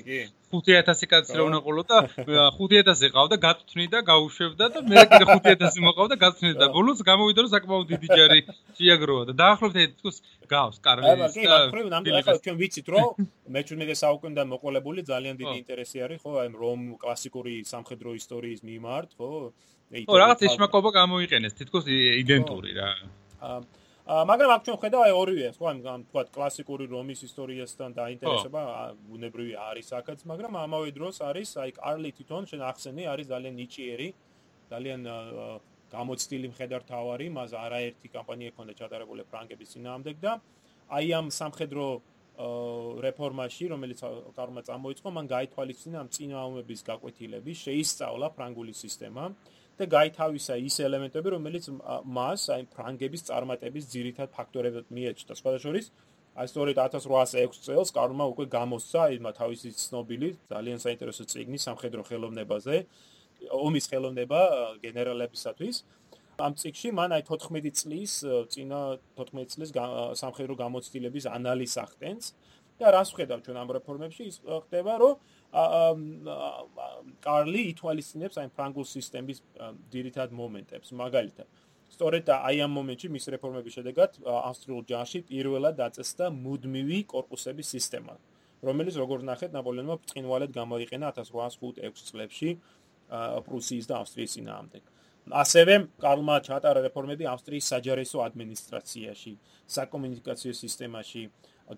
5000 0.49 1.05
კაცი 1.11 1.37
რა 1.37 1.43
უნდა 1.47 1.59
ყოლოდა 1.61 1.97
5000 2.57 3.13
ყავდა, 3.13 3.35
გაწვნიდა, 3.45 3.99
გაუშვებდა 4.09 4.65
და 4.73 4.79
მე 4.89 5.03
კიდე 5.11 5.25
5000 5.37 5.85
მოყავდა, 5.85 6.15
გაწვნიდა 6.25 6.57
და 6.65 6.67
ბოლოს 6.73 6.99
გამოვიდა 7.05 7.39
რომ 7.45 7.51
საკმაოდ 7.53 7.85
დიდი 7.93 8.07
ჯარი 8.09 8.39
შეაგროვა 8.81 9.23
და 9.29 9.33
დაახლოებით 9.37 9.89
თითქოს 9.93 10.17
გავს 10.49 10.77
კარლის. 10.81 11.37
ნამდვილად 11.93 12.25
ახლა 12.25 12.41
ჩვენ 12.41 12.57
ვიცით 12.57 12.87
რომ 12.89 13.05
მე-17 13.53 14.01
საუკუნიდან 14.01 14.47
მოყოლებული 14.49 15.05
ძალიან 15.05 15.35
დიდი 15.37 15.55
ინტერესი 15.61 15.97
არის 16.09 16.19
ხო 16.25 16.31
აი 16.41 16.49
რომ 16.57 16.79
კლასიკური 16.97 17.53
სამხედრო 17.69 18.17
ისტორიის 18.17 18.65
მიმართ 18.65 19.09
ხო 19.21 19.29
ო 19.91 20.15
რაღაც 20.23 20.39
ეშმაკობა 20.47 20.89
გამოიყენეს 21.01 21.53
თითქოს 21.59 21.85
იდენტური 22.23 22.71
რა. 22.79 22.89
აა 23.43 23.59
მაგრამ 24.11 24.49
აქ 24.55 24.61
ჩვენ 24.65 24.77
ხედავ 24.81 25.01
აი 25.07 25.13
ორივე 25.13 25.47
ხო 25.55 25.65
ამ 25.71 26.01
თქვა 26.09 26.21
კლასიკური 26.35 26.85
რომის 26.89 27.19
ისტორიასთან 27.27 27.89
დაინტერესება 27.95 28.61
ბუნებრივი 29.07 29.53
არის 29.55 29.87
აქაც 29.99 30.19
მაგრამ 30.31 30.53
ამავე 30.65 30.89
დროს 30.97 31.15
არის 31.21 31.49
აი 31.63 31.71
კარლი 31.79 32.09
თვითონ 32.17 32.43
შენ 32.49 32.61
ახსენე 32.71 33.03
არის 33.13 33.27
ძალიან 33.31 33.55
ნიჭიერი 33.61 34.09
ძალიან 34.71 35.01
გამოცდილი 35.95 36.47
მხედართავარი 36.51 37.27
მას 37.37 37.51
არაერთი 37.65 38.07
კამპანია 38.15 38.49
ჰქონდა 38.51 38.73
ჩატარებული 38.81 39.23
ფრანგების 39.31 39.69
ძინაამდე 39.75 40.11
და 40.23 40.33
აი 40.97 41.07
ამ 41.19 41.27
სამხედრო 41.39 41.85
რეფორმაში 43.05 43.65
რომელიც 43.73 43.99
კარმა 44.35 44.61
წამოიწყო 44.67 45.09
მან 45.13 45.25
გაითვალისწინა 45.35 45.97
ამ 46.03 46.09
წინააღმების 46.15 46.81
გაკვეთილები 46.89 47.51
შეისწავლა 47.63 48.27
ფრანგული 48.35 48.73
სისტემა 48.73 49.23
და 49.81 49.87
გაითავისა 49.97 50.55
ის 50.61 50.75
ელემენტები, 50.85 51.27
რომელიც 51.35 51.65
მას 52.17 52.41
აი 52.55 52.63
ფრანგების 52.75 53.21
წარმატების 53.29 53.85
ძირითად 53.93 54.29
ფაქტორებად 54.37 54.85
მიეჭდა. 54.95 55.33
სხვადასხვა 55.41 55.81
აი 56.31 56.47
სწორედ 56.47 56.77
1806 56.79 57.65
წელს 57.67 57.89
კარლმა 57.91 58.25
უკვე 58.31 58.45
გამოსცა 58.55 58.99
აი 59.11 59.15
თავისი 59.35 59.69
ცნობილი 59.75 60.29
ძალიან 60.47 60.79
საინტერესო 60.79 61.23
წიგნი 61.27 61.59
სამხედრო 61.59 62.01
ხელოვნებაზე, 62.07 62.75
ომის 63.51 63.85
ხელოვნება 63.91 64.39
გენერალებისათვის. 64.85 65.75
ამ 66.41 66.53
წიგში 66.55 66.89
მან 66.95 67.11
აი 67.17 67.23
14 67.27 67.75
წლის 67.81 68.13
წინა 68.53 68.79
14 69.19 69.51
წლის 69.53 69.69
სამხედრო 70.21 70.53
გამოცდილების 70.63 71.25
ანალიზს 71.37 71.77
ახდენს 71.85 72.25
და 72.79 72.87
რას 72.95 73.11
ხედავ 73.13 73.43
ჩვენ 73.45 73.57
ამ 73.61 73.69
რეფორმებში 73.77 74.23
ის 74.31 74.37
ხდება 74.41 74.93
რომ 75.03 75.13
კარლი 77.25 77.61
ითვალისწინებს 77.71 78.39
აი 78.39 78.51
ფრანგულ 78.55 78.85
სისტემის 78.87 79.41
ძირითად 79.91 80.31
მომენტებს, 80.31 80.93
მაგალითად. 80.95 81.47
სწორედ 81.91 82.31
აი 82.31 82.63
ამ 82.63 82.71
მომენტში 82.79 83.07
მის 83.11 83.25
რეფორმების 83.35 83.75
შედეგად 83.75 84.11
ავსტრიულ 84.23 84.83
ჯარში 84.87 85.19
პირველად 85.27 85.75
დაწესდა 85.75 86.31
მუდმივი 86.31 86.99
корпуსების 87.11 87.67
სისტემა, 87.75 88.15
რომელიც 88.63 88.95
როგორ 88.95 89.27
ნახეთ 89.27 89.51
ნაპოლეონმა 89.57 89.95
ბრწყინვალედ 89.99 90.51
გამოიყენა 90.55 91.07
1805-6 91.19 92.07
წლებში 92.07 92.49
პრუსიის 93.43 93.85
და 93.91 93.93
ავსტრიის 94.01 94.35
წინააღმდეგ. 94.39 94.83
ასევე 95.29 95.75
კარლმა 96.01 96.35
ჩაატარა 96.47 96.81
რეფორმები 96.87 97.27
ავსტრიის 97.29 97.67
საჯარისო 97.71 98.23
ადმინისტრაციაში, 98.25 99.33
საკომუნიკაციო 99.75 100.53
სისტემაში, 100.57 101.23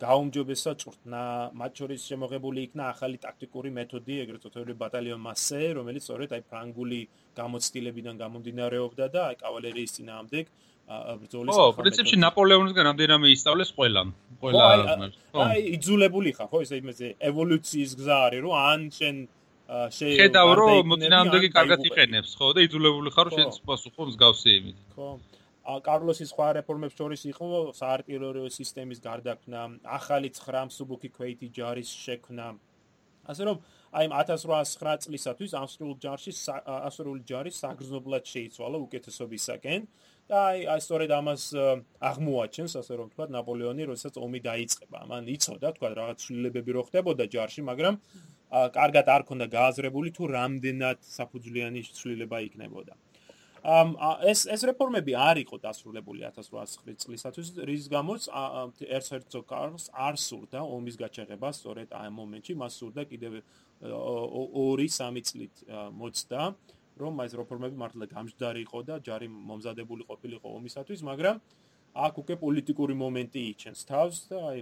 გაუმჯობესა 0.01 0.71
წვრთნა, 0.81 1.21
მათ 1.53 1.71
შორის 1.79 2.01
შემოღებული 2.09 2.59
იქნა 2.67 2.83
ახალი 2.93 3.17
ტაქტიკური 3.21 3.69
მეთოდი, 3.77 4.15
ეგრეთ 4.23 4.45
წოდებული 4.47 4.75
ბატალიონ 4.79 5.21
მასე, 5.21 5.61
რომელიც 5.77 6.03
სწორედ 6.07 6.33
აი 6.33 6.43
ფრანგული 6.49 7.01
გამოცდილებიდან 7.37 8.15
გამომდინარეობდა 8.23 9.05
და 9.13 9.21
აი 9.29 9.35
კავალერიის 9.43 9.95
წინააღმდეგ 9.97 10.45
ბრძოლის 10.83 11.55
ხო, 11.55 11.67
პრინციპში 11.79 12.17
ნაპოლეონისგან 12.19 12.83
რამდენიმე 12.89 13.27
ისწავლეს 13.33 13.69
ყველა. 13.77 14.01
ყველა 14.41 14.65
ხო. 15.31 15.45
აი 15.45 15.61
იძულებული 15.77 16.33
ხარ, 16.35 16.47
ხო, 16.51 16.59
ესე 16.65 16.75
იმაზე 16.83 17.07
ევოლუციის 17.29 17.91
გზა 18.01 18.17
არის, 18.27 18.41
რომ 18.43 18.53
ან 18.59 18.81
შენ 18.97 19.15
შეხედავ 19.97 20.47
რომ 20.59 20.73
მოწინააღმდეგე 20.91 21.49
კარგად 21.55 21.79
იყენებს, 21.87 22.35
ხო, 22.35 22.47
და 22.57 22.59
იძულებული 22.67 23.09
ხარ 23.15 23.25
რომ 23.31 23.37
შენ 23.39 23.47
პასუხო 23.63 24.03
მსგავსი 24.11 24.49
იმით. 24.59 24.77
ხო. 24.97 25.07
კარლოსის 25.63 26.33
სხვა 26.33 26.47
რეფორმებს 26.59 26.97
შორის 26.99 27.21
იყო 27.31 27.47
საარტილერიო 27.79 28.49
სისტემის 28.51 28.99
გარდაქმნა, 28.99 29.61
ახალი 29.87 30.29
9 30.35 30.67
მსუბუქი 30.67 31.09
ქვეითი 31.15 31.47
ჯარის 31.55 31.89
შექმნა. 32.03 32.47
ასე 33.23 33.43
რომ 33.47 33.57
აი 33.95 34.07
1809 34.11 35.05
წლისათვის 35.05 35.51
ავსტრიულ 35.55 35.95
ჯარში 36.03 36.31
ავსტრიული 36.59 37.21
ჯარი 37.29 37.51
საგრძნობლად 37.55 38.23
შეიცვალა 38.27 38.77
უკეთესობისაკენ 38.83 39.87
და 40.27 40.37
აი 40.51 40.81
სწორედ 40.83 41.11
ამას 41.19 41.43
აღმოაჩენს 42.11 42.73
ასე 42.83 42.93
რომ 42.99 43.07
თქვა 43.13 43.25
ნაპოლეონი, 43.31 43.83
როდესაც 43.87 44.19
ომი 44.19 44.39
დაიწყება. 44.43 44.99
მან 45.07 45.23
იცოდა 45.35 45.69
თქვა 45.77 45.87
რაღაც 45.99 46.17
ცვლილებები 46.19 46.71
რო 46.75 46.83
ხდებოდა 46.89 47.23
ჯარში, 47.31 47.61
მაგრამ 47.71 47.95
კარგად 48.51 49.05
არ 49.15 49.23
ქონდა 49.29 49.47
გააზრებული 49.55 50.09
თუ 50.11 50.23
რამდენად 50.35 50.99
საფუძვლიანი 51.07 51.79
ცვლილება 51.95 52.37
იქნებოდა. 52.47 52.93
ეს 53.63 54.43
ეს 54.51 54.63
რეფორმები 54.67 55.13
არ 55.15 55.39
იყო 55.47 55.57
დასრულებული 55.63 56.25
1809 56.27 56.99
წლისათვის 56.99 57.47
რის 57.63 57.87
გამოც 57.87 58.27
ერცერცო 58.83 59.41
კარლს 59.47 59.87
არ 59.95 60.19
სურდა 60.19 60.59
ომის 60.67 60.99
გაჩაღება 60.99 61.51
სწორედ 61.55 61.95
ამ 61.95 62.11
მომენტში 62.19 62.53
მას 62.59 62.73
სურდა 62.83 63.07
კიდევ 63.07 63.39
2-3 63.87 65.23
წლით 65.31 65.63
მოწდა 65.95 66.41
რომ 66.99 67.23
ეს 67.23 67.33
რეფორმები 67.39 67.79
მართლა 67.79 68.05
გამჯდარი 68.11 68.61
იყო 68.67 68.79
და 68.83 68.99
ჯარი 68.99 69.27
მომზადებული 69.31 70.03
ყოფილიყო 70.11 70.47
ომისათვის 70.59 70.99
მაგრამ 71.07 71.39
აქ 71.93 72.13
უკვე 72.19 72.35
პოლიტიკური 72.43 72.93
მომენტი 72.99 73.41
იჩენს 73.53 73.81
თავს 73.87 74.17
და 74.27 74.37
აი 74.51 74.59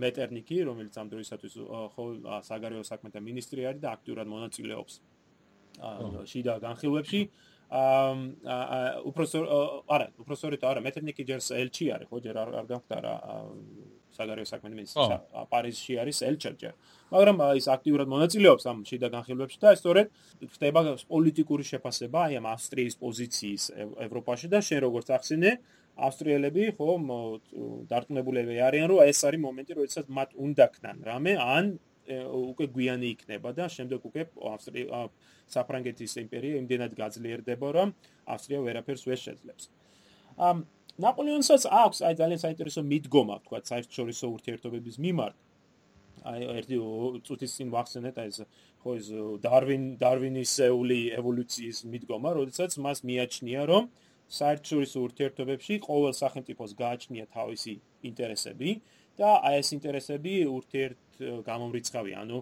მეტერნიკი 0.00 0.56
რომელიც 0.70 0.94
ამ 0.96 1.08
დროისათვის 1.12 1.54
ხო 1.92 2.04
საგარეო 2.48 2.82
საქმეთა 2.88 3.20
მინისტრი 3.20 3.60
არის 3.68 3.82
და 3.84 3.88
აქტიურად 3.96 4.26
მონაწილეობს 4.32 4.94
შიდა 6.30 6.58
განხილვებში 6.64 7.22
აა 7.70 9.02
უпроსო 9.06 9.40
არა, 9.86 10.06
უпроსორიტო 10.18 10.66
არა, 10.66 10.80
მეტერნიკი 10.82 11.22
ჯერ 11.22 11.38
ელჩი 11.38 11.84
არის, 11.94 12.08
ხო, 12.10 12.18
ჯერ 12.24 12.36
არ 12.42 12.66
გამხდარა 12.66 13.12
საგარეო 14.10 14.46
საქმეთა 14.50 14.74
მინისტრია 14.74 15.18
პარიზში 15.50 15.94
არის 16.02 16.18
ელჩად 16.26 16.54
ჯერ. 16.58 16.74
მაგრამ 17.14 17.36
ის 17.60 17.66
აქტიურად 17.70 18.08
მონაწილეობს 18.10 18.64
ამ 18.70 18.78
შიდა 18.90 19.08
განხილვებში 19.14 19.58
და 19.62 19.70
სწორედ 19.78 20.06
ხდება 20.50 20.80
პოლიტიკური 21.14 21.64
შეფასება 21.70 22.18
აი 22.26 22.34
ამ 22.42 22.46
ავსტრიის 22.54 22.94
პოზიციის 23.04 23.62
ევროპაში 24.06 24.46
და 24.50 24.58
შენ 24.66 24.80
როგორც 24.86 25.06
ახსენე, 25.14 25.50
ავსტრიელები 26.10 26.62
ხო 26.74 26.90
დარტყმებულები 27.90 28.54
არიან, 28.66 28.86
რომ 28.90 28.98
ეს 29.06 29.20
არის 29.30 29.40
მომენტი, 29.46 29.72
როდესაც 29.78 30.06
მათ 30.10 30.30
უნდა 30.42 30.66
ქნან 30.74 30.96
რამე, 31.06 31.32
ან 31.38 31.64
უკვე 32.18 32.66
გვიანი 32.74 33.06
იქნება 33.14 33.52
და 33.58 33.68
შემდეგ 33.76 34.00
უკვე 34.10 34.22
ავსტრია 34.52 35.02
საფრანგეთის 35.54 36.12
იმპერია 36.24 36.60
იმდენად 36.62 36.92
გაძლიერდება, 36.98 37.68
რომ 37.76 37.94
ავსტრია 38.34 38.60
ვერაფერს 38.66 39.06
ვერ 39.08 39.20
შეძლებს. 39.26 39.64
ამ 40.38 40.66
ნაპოლეონსაც 41.00 41.62
აქვს 41.70 41.98
აი 42.06 42.14
ძალიან 42.20 42.40
საინტერესო 42.44 42.82
მიდგომა, 42.92 43.36
თქვა 43.44 43.58
საერთაშორისო 43.70 44.26
ურთიერთობების 44.36 44.96
მიმართ. 45.04 45.36
აი 46.20 46.40
ერთი 46.60 46.76
წუთის 47.24 47.52
წინ 47.56 47.68
ვახსენეთ 47.72 48.16
აი 48.20 48.28
ეს 48.30 48.38
ხო 48.82 48.90
ეს 49.00 49.06
დარვინ 49.44 49.84
დარვინისეული 50.00 51.00
ევოლუციის 51.20 51.78
მიდგომა, 51.92 52.30
როდესაც 52.40 52.76
მას 52.84 52.98
მიაჩნია, 53.08 53.62
რომ 53.72 53.84
საერთაშორისო 54.30 54.98
ურთიერთობებში 55.06 55.74
ყოველ 55.84 56.12
სახელმწიფოს 56.22 56.72
გააჩნია 56.78 57.24
თავისი 57.34 57.74
ინტერესები 58.10 58.70
და 59.18 59.30
აი 59.48 59.56
ეს 59.62 59.68
ინტერესები 59.76 60.34
ურთიერთ 60.56 60.96
გამომრიცხავი, 61.20 62.12
ანუ 62.22 62.38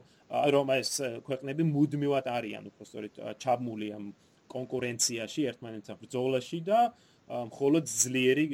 რომ 0.55 0.73
ეს 0.77 0.91
ქვეყნები 1.27 1.63
მუდმივად 1.69 2.27
არიან 2.29 2.65
უბრალოდ 2.71 3.21
ჩაბმული 3.43 3.89
ამ 3.99 4.05
კონკურენციაში 4.49 5.47
ერთმანეთთან 5.53 5.97
ბრძოლაში 6.03 6.59
და 6.65 6.81
მხოლოდ 7.29 7.85
ძლიერი 7.85 8.47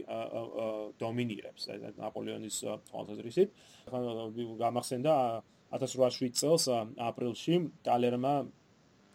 დომინირებს 0.98 1.62
ნაპოლეონის 1.98 2.56
თვალსაზრისით. 2.90 3.48
გამახსენდა 4.62 5.14
1807 5.78 6.34
წელს 6.38 6.64
აპრილში 6.98 7.54
ტალერმა 7.86 8.34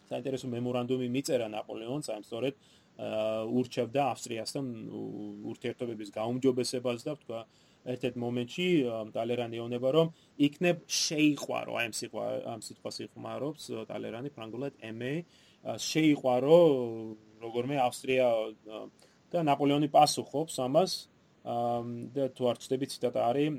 საინტერესო 0.09 0.47
მემორანდუმი 0.51 1.07
მიწერა 1.15 1.47
ნაპოლეონს, 1.53 2.07
აი 2.11 2.23
სწორედ 2.27 2.55
ურჩევდა 2.99 4.01
ავსტრიასთან 4.11 4.65
ურთიერთობების 5.51 6.09
გაუმჯობესებას 6.15 7.05
და 7.07 7.13
თქვა 7.23 7.39
ერთ-ერთ 7.93 8.15
მომენტში 8.23 8.67
ტალერანი 9.15 9.61
ეუბნება 9.61 9.89
რომ 9.95 10.07
იქნებ 10.47 10.81
შეიყვარო 10.99 11.77
აი 11.79 11.85
ამ 11.89 11.93
სიტყვა 11.99 12.25
ამ 12.53 12.61
სიტყვას 12.67 12.97
იხმარობს 13.05 13.69
ტალერანი 13.91 14.29
ფრანგულად 14.35 14.73
ემე 14.89 15.13
შეიყვარო 15.89 16.59
როგორმე 17.43 17.79
ავსტრია 17.87 18.27
და 19.31 19.45
ნაპოლეონი 19.47 19.89
პასუხობს 19.93 20.59
ამას 20.65 20.93
და 21.45 22.29
თუ 22.35 22.43
არ 22.51 22.57
ვწდები 22.59 22.85
ციტატა 22.91 23.19
არის 23.29 23.51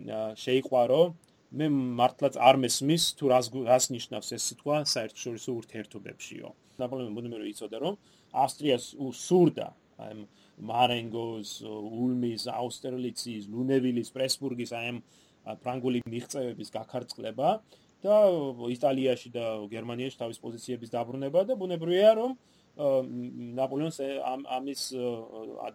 შეიყვარო. 0.44 1.02
მე 1.50 1.66
მართლაც 1.98 2.34
არ 2.38 2.56
მესმის 2.62 3.04
თუ 3.18 3.24
რას 3.32 3.46
რას 3.50 3.84
ნიშნავს 3.90 4.28
ეს 4.36 4.42
სიტყვა 4.50 4.76
საერთაშორისო 4.86 5.50
ურთიერთობებშიო. 5.58 6.48
ნაპოლეონი 6.78 7.10
მუდმივად 7.10 7.48
იცოდა 7.50 7.76
რომ 7.82 7.94
ავსტრიას 8.30 8.84
სურდა 9.26 9.68
აი 9.98 10.12
მარენგოს 10.60 11.50
ულმის 11.66 12.46
აუსტერლიცის 12.52 13.48
ლუნევილის 13.52 14.12
პრესბურგის 14.14 14.72
აი 14.76 14.90
ამ 14.92 14.98
ფრანგული 15.64 16.02
მიღწევების 16.04 16.72
გაქარწყლება 16.76 17.48
და 18.04 18.16
იტალიაში 18.76 19.28
და 19.32 19.44
გერმანიაში 19.72 20.20
თავის 20.20 20.38
პოზიციების 20.40 20.92
დაბრუნება 20.92 21.44
და 21.48 21.56
ბუნებრივია 21.60 22.12
რომ 22.20 22.36
ნაპოლეონს 23.60 23.98
ამ 24.24 24.44
ამის 24.48 24.82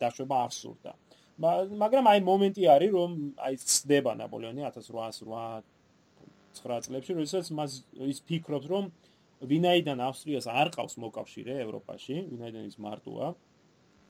დაშვება 0.02 0.36
არ 0.46 0.52
სურდა. 0.58 0.92
მაგრამ 1.38 2.06
აი 2.10 2.20
მომენტი 2.26 2.64
არის 2.76 2.92
რომ 2.96 3.12
აი 3.38 3.56
ცდება 3.62 4.16
ნაპოლეონი 4.22 4.64
1808 4.64 5.62
წლებში, 6.56 7.12
როდესაც 7.20 7.52
მას 7.52 7.84
ის 8.00 8.20
ფიქრობს 8.24 8.68
რომ 8.72 8.90
ვინაიდან 9.44 10.00
ავსტრიას 10.00 10.48
არ 10.48 10.72
ყავს 10.72 10.96
მოკავშირე 11.04 11.54
ევროპაში, 11.66 12.16
ვინაიდან 12.32 12.64
ის 12.72 12.78
მარტოა. 12.80 13.36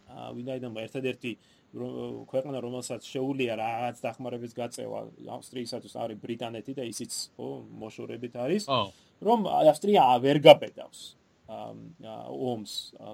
ვინაიდან 0.10 0.72
ერთადერთი 0.86 1.32
ქვეყანა 1.76 2.60
რომელსაც 2.64 3.04
შეუულია 3.04 3.54
რაღაც 3.60 4.00
დახმარების 4.00 4.54
გაწევა 4.56 5.00
ავსტრიისათვის 5.38 5.94
არის 6.04 6.18
ბრიტანეთი 6.24 6.74
და 6.80 6.84
ისიც 6.88 7.12
ხო 7.36 7.50
მოშორებით 7.84 8.34
არის. 8.40 8.64
რომ 9.22 9.40
ავსტრია 9.50 10.04
ვერ 10.24 10.38
გაბედავს. 10.40 11.00
ომს 11.50 12.72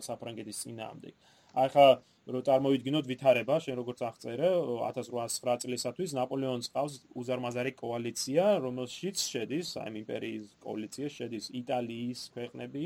საფრანგეთის 0.07 0.57
ძინაამდე. 0.63 1.09
ახლა 1.51 2.01
რო 2.31 2.39
წარმოვიდგინოთ 2.47 3.05
ვითარება, 3.09 3.55
შენ 3.65 3.75
როგორც 3.81 3.99
აღწერე 4.05 4.49
1809 4.85 5.57
წლისათვის 5.65 6.13
ნაპოლეონს 6.15 6.69
ყავს 6.69 6.93
უზარმაზარი 7.17 7.73
კოალიცია, 7.81 8.61
რომელშიც 8.61 9.17
შედის 9.17 9.67
აი 9.81 9.91
იმპერიის 10.05 10.45
კოალიცია, 10.61 11.07
შედის 11.17 11.45
იტალიის 11.61 12.19
ქვეყნები, 12.35 12.83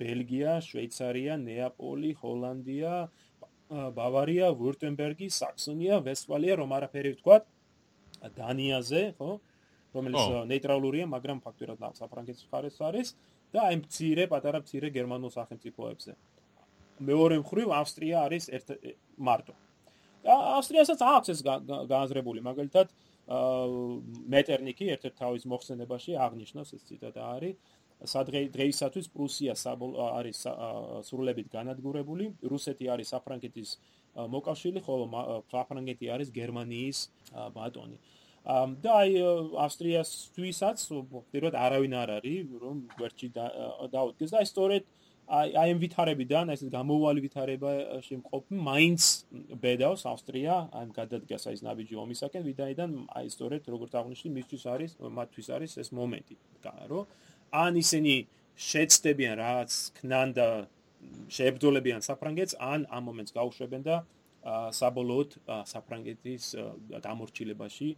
ბელგია, 0.00 0.52
შვეიცარია, 0.64 1.36
ნეაპოლი, 1.44 2.10
ჰოლანდია, 2.22 2.94
ბავარია, 3.70 4.50
ვურტემბერგი, 4.58 5.30
საქსონია, 5.30 6.00
ვესტფალია, 6.02 6.58
რომ 6.58 6.74
არაფერი 6.74 7.14
ვთქვა 7.14 7.36
დანიაზე, 8.36 9.02
ხო? 9.18 9.30
რომელიც 9.94 10.24
ნეიტრალურია, 10.50 11.06
მაგრამ 11.10 11.38
ფაქტურად 11.44 11.78
საფრანგეთის 11.98 12.46
მხარეს 12.50 12.78
არის. 12.82 13.08
და 13.50 13.66
აი 13.66 13.76
მცირე 13.82 14.24
პატარა 14.30 14.62
მცირე 14.62 14.88
გერმანულ 14.94 15.30
სახელმწიფოებზე. 15.34 16.12
მეორე 17.02 17.36
მხრივ 17.42 17.68
ავსტრია 17.74 18.16
არის 18.26 18.44
ერთ 18.46 18.68
მარტო. 19.18 19.54
და 20.22 20.34
ავსტრიასაც 20.60 21.00
აქვს 21.00 21.28
ეს 21.34 21.40
გააზრებული, 21.90 22.40
მაგალითად 22.46 22.86
მეტერნიკი 24.34 24.86
ერთ-ერთ 24.94 25.14
თავის 25.22 25.42
მოხსენებაში 25.50 26.12
აღნიშნავს 26.18 26.70
ეს 26.76 26.82
ციტატა 26.88 27.22
არის 27.34 27.54
სადღე 28.04 28.48
დღეისათვის 28.54 29.08
პრუსია 29.12 29.54
არის 29.54 30.38
სრულებით 31.08 31.48
განადგურებული, 31.52 32.32
რუსეთი 32.52 32.88
არის 32.94 33.12
საფრანგეთის 33.14 33.76
მოკავშირე, 34.16 34.80
ხოლო 34.86 35.04
საფრანგეთი 35.50 36.06
არის 36.14 36.28
გერმანიის 36.32 36.98
ბატონი. 37.54 37.98
და 38.80 38.90
აი 39.04 39.20
ავსტრიასთვისაც 39.66 40.78
ფაქტობრივად 41.12 41.54
არავინ 41.60 41.92
არ 42.02 42.10
არის 42.18 42.48
რომ 42.62 42.76
გვერდში 42.96 43.28
დაუდგეს. 43.36 44.30
და 44.32 44.36
აი 44.40 44.46
სწორედ 44.48 44.82
აი 45.30 45.52
აი 45.60 45.68
ამ 45.76 45.78
ვითარებიდან 45.84 46.50
ეს 46.50 46.62
გამოუვალი 46.74 47.20
ვითარებაში 47.22 48.14
მყოფი 48.18 48.54
მაინც 48.66 49.02
ბედავს 49.62 50.02
ავსტრია 50.12 50.54
აი 50.74 50.88
გადადგას 50.96 51.42
აი 51.46 51.54
ეს 51.54 51.62
ნაბიჯი 51.68 51.94
ომისაკენ 52.02 52.42
ვიდაიდან 52.50 52.90
აი 53.14 53.26
სწორედ 53.36 53.62
როგორც 53.74 53.92
აღნიშნე 54.00 54.30
მისთვის 54.40 54.64
არის 54.74 54.90
მათთვის 55.20 55.48
არის 55.54 55.72
ეს 55.84 55.88
მომენტი. 55.94 56.34
რომ 56.90 57.04
ან 57.52 57.76
ისინი 57.80 58.14
შეცდებიან 58.60 59.34
რაღაც 59.40 59.70
ქნან 59.98 60.34
და 60.36 60.48
შეებრძოლებიან 61.32 62.04
საფრანგეთს 62.04 62.58
ან 62.60 62.86
ამ 62.90 63.02
მომენტს 63.08 63.32
გაუშვებენ 63.36 63.82
და 63.86 63.96
საბოლოოდ 64.76 65.30
საფრანგეთის 65.72 66.44
დამორჩილებაში 67.04 67.88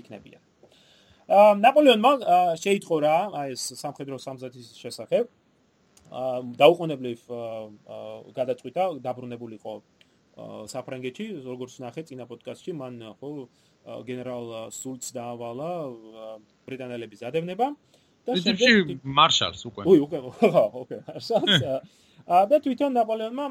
იქნებიან. 0.00 0.42
აა 1.28 1.54
ნაპოლეონმა 1.60 2.12
შეიტყორა 2.62 3.14
აი 3.40 3.52
ეს 3.52 3.62
სამხედრო 3.82 4.16
სამზადისის 4.16 4.76
შესახებ. 4.80 5.28
აა 6.08 6.38
დაუყოვნებლივ 6.62 7.18
გადაწყვიტა 8.38 8.82
დაბრუნებულიყო 9.04 9.74
საფრანგეთში, 10.72 11.26
როგორც 11.44 11.72
ნახე 11.82 12.02
წინა 12.08 12.24
პოდკასტში, 12.30 12.72
მან 12.80 12.94
ხო 13.18 13.30
გენერალ 14.08 14.70
სულც 14.70 15.10
დაავალა 15.16 15.70
ბრიტანელების 16.68 17.22
დადევნება 17.26 17.66
და 18.28 18.54
შემდეგ 18.62 19.06
მარშალს 19.18 19.62
უკვე. 19.68 19.82
უი, 19.88 19.98
უკვე 20.06 20.18
ხო, 20.38 20.64
ოკეი. 20.82 21.00
აა 22.28 22.44
და 22.44 22.56
თვითონ 22.60 22.92
ნაპოლეონმა 22.92 23.44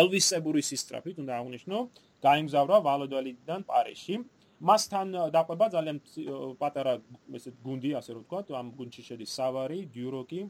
ელვისებური 0.00 0.62
სისტრაფით 0.64 1.18
უნდა 1.20 1.32
აღნიშნო, 1.40 1.78
გაიმგზავრა 2.24 2.76
ვალოდვალიდან 2.88 3.60
პარიზში. 3.68 4.16
მასთან 4.58 5.06
დაყვება 5.34 5.66
ძალიან 5.74 5.98
პატარა 6.58 6.94
ესე 7.36 7.52
გუნდი 7.62 7.90
ასე 8.00 8.10
რომ 8.16 8.22
ვთქვა 8.24 8.58
ამ 8.58 8.68
გუნდში 8.78 9.02
შედის 9.08 9.30
სავარი, 9.38 9.78
დიუროკი, 9.94 10.40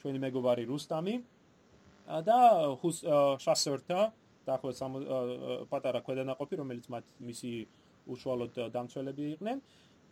ჩვენი 0.00 0.18
მეგობარი 0.24 0.64
რუსტამი 0.70 1.14
და 2.30 2.38
ხუს 2.80 3.02
შასერტა 3.44 4.00
დაახლოებით 4.48 5.68
პატარა 5.70 6.00
ქვედანაყოფი 6.06 6.54
რომელიც 6.62 6.86
მათ 6.94 7.04
მისი 7.28 7.52
უშუალოდ 8.14 8.58
დამცველები 8.74 9.24
იყვნენ 9.36 9.60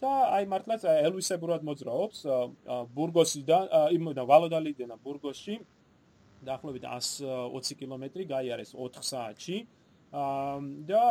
და 0.02 0.12
აი 0.36 0.46
მართლაც 0.52 0.84
ელვისებურად 0.90 1.64
მოძრაობს 1.68 2.20
ბურგოსიდან 2.94 3.64
იმ 3.96 4.12
და 4.18 4.22
ვალოდალიდან 4.30 4.94
ბურგოსში. 5.02 5.58
დაახლოებით 6.46 6.84
120 6.86 7.74
კილომეტრი 7.80 8.24
გაიარეს 8.30 8.74
4 8.78 9.02
საათში. 9.02 9.58
და 10.88 11.04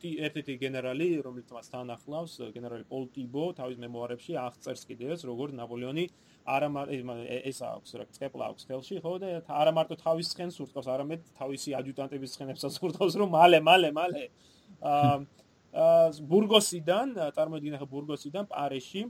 ერთ-ერთი 0.00 0.54
გენერალი, 0.56 1.20
რომელიც 1.20 1.52
მას 1.52 1.68
თან 1.68 1.90
ახლავს, 1.92 2.32
გენერალი 2.56 2.84
პოლ 2.88 3.04
ტიბო, 3.12 3.52
თავის 3.60 3.76
მემუარებში 3.76 4.40
აღწერს 4.40 4.88
კიდევ, 4.88 5.20
როგორ 5.20 5.52
ნაპოლეონი 5.52 6.08
არა 6.48 6.68
ეს 7.44 7.60
აქვს 7.60 7.90
რა 8.00 8.04
წეპლა 8.16 8.48
აქვს 8.48 8.64
ხელში, 8.68 8.96
ხო 9.04 9.12
და 9.20 9.28
არა 9.52 9.72
მარტო 9.76 10.00
თავის 10.00 10.32
ცხენს 10.32 10.56
ურტყავს, 10.64 10.88
არამედ 10.88 11.20
თავისი 11.36 11.76
ადიუტანტების 11.76 12.34
ცხენებსაც 12.38 12.74
ურტყავს, 12.88 13.14
რომ 13.20 13.28
მალე, 13.36 13.60
მალე, 13.68 13.90
მალე. 13.92 14.24
აა 14.80 15.16
ბურგოსიდან, 15.72 17.16
წარმოიდგინე 17.36 17.78
ხა 17.80 17.88
ბურგოსიდან 17.92 18.44
პარიზში 18.48 19.02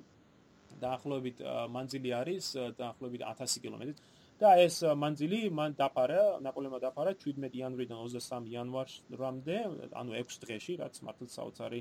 დაახლოებით 0.82 1.42
მანძილი 1.74 2.10
არის 2.20 2.44
დაახლოებით 2.78 3.22
1000 3.22 3.62
კილომეტრი. 3.62 3.94
და 4.38 4.54
ეს 4.62 4.76
მანძილი 5.02 5.50
მან 5.50 5.72
დაფარა 5.78 6.38
ნაპოლეონმა 6.46 6.78
დაფარა 6.78 7.12
17 7.18 7.56
იანვრიდან 7.58 7.98
23 7.98 8.46
იანვარამდე 8.54 9.56
ანუ 9.98 10.14
6 10.14 10.38
დღეში 10.44 10.76
რაც 10.78 11.00
მართლაც 11.02 11.30
საოცარი 11.34 11.80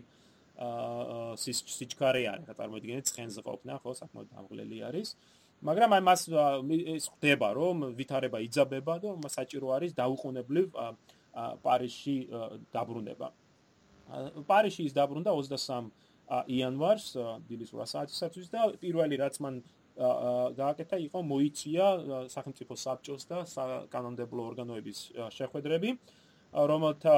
აა 0.57 1.35
სიჩქარე 1.37 2.23
არის 2.33 2.47
რა 2.49 2.55
წარმოიდგინეთ 2.57 3.05
ცხენზე 3.11 3.41
ყოფნა 3.45 3.77
ხო 3.83 3.93
საკმაოდ 4.01 4.29
ამღლელი 4.41 4.77
არის. 4.89 5.07
მაგრამ 5.69 5.89
აი 5.97 6.01
მას 6.09 6.21
ეს 6.97 7.05
ხდება 7.13 7.47
რომ 7.53 7.77
ვითარება 7.99 8.41
იძაბება 8.47 8.95
და 9.05 9.09
მას 9.21 9.33
საჭირო 9.37 9.67
არის 9.77 9.93
დაუყოვნებლივ 10.01 10.67
პარიზში 11.65 12.17
დაბრუნება 12.73 13.27
პარიზში 14.49 14.87
ის 14.87 14.93
დაბრუნდა 14.97 15.33
23 15.37 15.89
იანვარს 16.57 17.07
დილის 17.47 17.71
8 17.73 17.91
საათისათვის 17.93 18.47
და 18.53 18.61
პირველი 18.81 19.19
რაც 19.23 19.39
მან 19.43 19.61
გააკეთა 20.57 20.97
იყო 21.07 21.19
მოიწია 21.25 21.85
სახელმწიფო 22.29 22.73
საბჭოს 22.77 23.23
და 23.31 23.37
კანონმდებლო 23.93 24.41
ორგანოების 24.51 24.99
შეხვედრები 25.37 25.95
რომელთა 26.71 27.17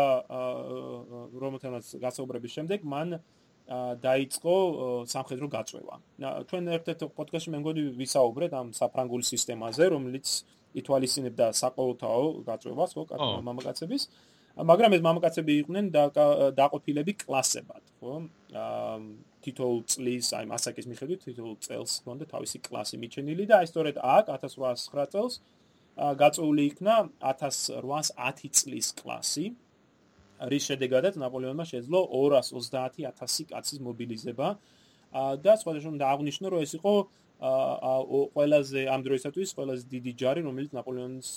რომელთანაც 1.43 1.86
გასაუბრების 2.06 2.56
შემდეგ 2.58 2.88
მან 2.93 3.19
დაიწყო 4.02 4.54
სამხედრო 5.06 5.47
გაწვევა. 5.54 5.95
ჩვენ 6.49 6.63
ერთ-ერთ 6.73 7.02
პოდკასტში 7.13 7.49
მე 7.54 7.58
მგონი 7.62 7.82
ვისაუბრეთ 8.02 8.52
ამ 8.58 8.67
საფრანგული 8.73 9.25
სისტემაზე, 9.30 9.84
რომელიც 9.93 10.28
ითვალისწინებდა 10.80 11.45
საყოველთაო 11.54 12.23
გაწვევას, 12.49 12.91
ხო, 12.97 13.04
მამაკაცების. 13.45 14.02
მაგრამ 14.56 14.96
ეს 14.98 15.02
მამაკაცები 15.06 15.54
იყვნენ 15.64 15.86
დაყოფილები 16.58 17.14
კლასებად, 17.24 17.84
ხო? 18.00 18.14
აა 18.54 18.98
თითოეულ 19.40 19.82
წლის, 19.88 20.34
აი 20.36 20.46
მასაკის 20.52 20.88
მიხედვით 20.92 21.20
თითოეულ 21.24 21.56
წელს 21.64 21.92
ჰქონდა 22.04 22.26
თავისი 22.34 22.60
კლასი 22.66 23.00
მიჩენილი 23.00 23.44
და 23.48 23.64
აი 23.64 23.68
სწორედ 23.72 23.96
აქ 24.04 24.26
1809 24.36 25.08
წელს 25.14 25.34
გაწეული 26.20 26.64
იქნა 26.72 26.96
1810 27.24 28.52
წლის 28.60 28.88
კლასი. 29.00 29.46
რის 30.40 30.64
შედეგადაც 30.72 31.20
ნაპოლეონმა 31.20 31.66
შეძლო 31.68 32.00
230000 32.16 33.48
კაცის 33.52 33.80
მობილიზება 33.84 34.48
და 35.44 35.54
სხვადასხვა 35.60 35.92
უნდა 35.96 36.06
აღნიშნო 36.16 36.48
რომ 36.54 36.60
ეს 36.64 36.74
იყო 36.80 36.94
ყველაზე 38.36 38.82
ამ 38.94 39.02
დროისათვის 39.04 39.50
ყველაზე 39.56 39.84
დიდი 39.92 40.12
ჯარი 40.22 40.42
რომელიც 40.48 40.72
ნაპოლეონის 40.80 41.30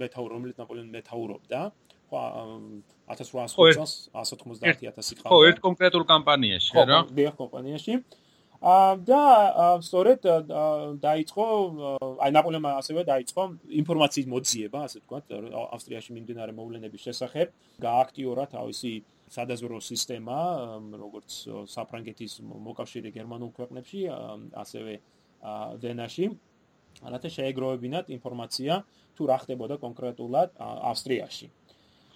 მეთაურ 0.00 0.28
რომელიც 0.34 0.56
ნაპოლეონი 0.60 0.90
მეთაურობდა. 0.98 1.60
ხო 2.10 2.20
1800 3.08 3.74
წელს 3.78 3.92
190000 4.12 5.24
ხო 5.24 5.38
ერთ 5.48 5.58
კონკრეტულ 5.64 6.04
კამპანიაში 6.14 6.70
რა? 6.74 6.98
ხო 7.08 7.24
ერთ 7.28 7.36
კომპანიაში. 7.42 7.94
და 8.64 9.22
სწორედ 9.84 10.20
დაიწყო 11.04 11.44
აი 12.24 12.30
ნაპოლეონმა 12.32 12.70
ასევე 12.80 13.00
დაიწყო 13.04 13.42
ინფორმაციის 13.80 14.26
მოძიება 14.34 14.78
ასე 14.88 14.96
ვთქვათ 15.04 15.24
ავსტრიაში 15.76 16.10
მიმდინარე 16.16 16.52
მოვლენების 16.56 17.00
შესახებ. 17.06 17.46
გააქტიურა 17.84 18.44
თავისი 18.56 18.92
სადაზვერო 19.36 19.78
სისტემა 19.84 20.38
როგორც 20.96 21.30
საფრანგეთის 21.76 22.32
მოკავშირე 22.40 23.08
გერმანულ 23.12 23.50
ქვეყნებში 23.58 24.00
ასევე 24.64 24.92
დენაში. 25.84 26.26
რათა 27.02 27.28
შეეგროვებინათ 27.36 28.06
ინფორმაცია 28.16 28.72
თუ 29.18 29.28
რა 29.30 29.36
ხდებოდა 29.44 29.78
კონკრეტულად 29.84 30.56
ავსტრიაში 30.92 31.48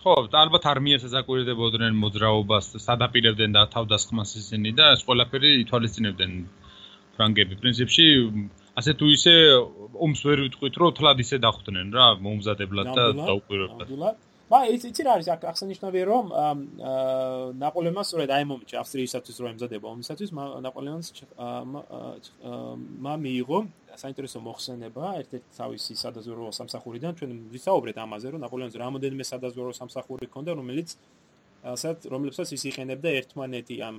ხო, 0.03 0.15
ალბათ 0.41 0.67
არმიას 0.71 1.05
ეზაკვირდებოდნენ 1.09 1.97
მოძრაობას, 1.99 2.71
სადაპირებდნენ 2.85 3.57
და 3.57 3.65
თავდასხმას 3.75 4.37
ისინი 4.41 4.71
და 4.79 4.93
ეს 4.95 5.03
ყველაფერი 5.09 5.51
ითვალისწინებდნენ 5.65 6.37
ფრანგები. 7.19 7.59
პრინციპში 7.63 8.07
ასე 8.79 8.95
თუ 8.95 9.07
ისე 9.17 9.35
ომს 10.07 10.21
ვერ 10.29 10.45
ვიტყვით, 10.47 10.75
რომ 10.79 10.95
თლად 10.99 11.23
ისე 11.25 11.37
დახვდნენ 11.43 11.91
რა, 11.99 12.07
მომზადებლად 12.23 12.89
და 12.95 13.05
დაუკვირებლად. 13.19 13.89
მა 14.49 14.59
ის 14.73 14.85
იცი 14.89 15.05
რა 15.05 15.15
არის 15.19 15.29
ახსენიშნავია 15.29 16.05
რომ 16.09 16.31
ნაპოლეონმა 17.61 18.03
სწორედ 18.09 18.31
აი 18.33 18.45
მომენტში 18.49 18.77
ავსტრიისათვის 18.81 19.37
რომ 19.45 19.49
ემზადება 19.53 19.87
ომისათვის 19.93 20.31
ნაპოლეონს 20.65 21.09
მა 23.05 23.15
მიიღო 23.25 23.59
საინტერესო 24.03 24.41
მოხსენება 24.49 25.05
ერთ-ერთ 25.21 25.45
თავისი 25.59 25.93
სადაზვერო 26.01 26.49
სამსახურიდან 26.59 27.13
ჩვენ 27.21 27.33
ვისაუბრეთ 27.53 27.97
ამაზე 28.09 28.27
რომ 28.33 28.41
ნაპოლეონს 28.47 28.77
რამოდენიმე 28.85 29.25
სადაზვერო 29.29 29.73
სამსახური 29.81 30.31
ჰქონდა 30.33 30.57
რომელიც 30.57 30.97
ასეთ 31.75 32.09
რომლებსაც 32.09 32.49
ის 32.57 32.63
იყენებდა 32.73 33.09
ერთმანეთი 33.21 33.77
ამ 33.85 33.97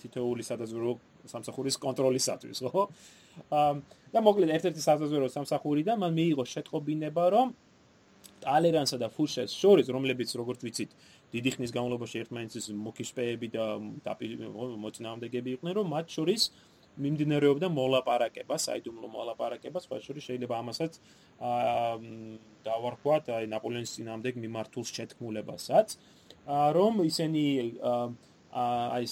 თითოეული 0.00 0.42
სადაზვერო 0.44 0.92
სამსახურის 1.30 1.76
კონტროლისათვის 1.80 2.58
ხო? 2.72 2.84
და 4.12 4.18
მოკლედ 4.26 4.50
ერთ-ერთი 4.56 4.80
სადაზვერო 4.84 5.28
სამსახურიდან 5.32 5.96
მან 6.04 6.12
მიიღო 6.18 6.44
შეტყობინება 6.52 7.24
რომ 7.36 7.48
ტალერანსა 8.44 8.98
და 9.00 9.08
ფუშეს 9.14 9.54
შორის, 9.54 9.90
რომლებიც 9.94 10.34
როგორც 10.40 10.64
ვიცით, 10.66 10.90
დიდი 11.34 11.50
ხნის 11.56 11.74
განმავლობაში 11.76 12.22
ერთმანეთის 12.24 12.70
მოკიშპეები 12.86 13.48
და 13.54 13.64
მოწინააღმდეგეები 14.84 15.56
იყვნენ, 15.56 15.74
რომ 15.78 15.92
მათ 15.94 16.16
შორის 16.16 16.50
მიმდინარეობდა 17.00 17.68
მოლაპარაკება, 17.70 18.56
საიდუმლო 18.60 19.08
მოლაპარაკება, 19.14 19.78
სხვა 19.80 20.00
შორის 20.04 20.26
შეიძლება 20.26 20.54
ამასაც 20.58 20.98
აა 21.50 21.92
დავარქვათ 22.66 23.30
აი 23.36 23.46
ნაპოლეონის 23.54 23.94
წინამდებ 23.96 24.40
მიმართულ 24.44 24.84
შეთქმულებასაც, 24.90 25.94
რომ 26.76 27.04
ისინი 27.06 27.44
აა 27.92 28.02
აი 28.50 29.06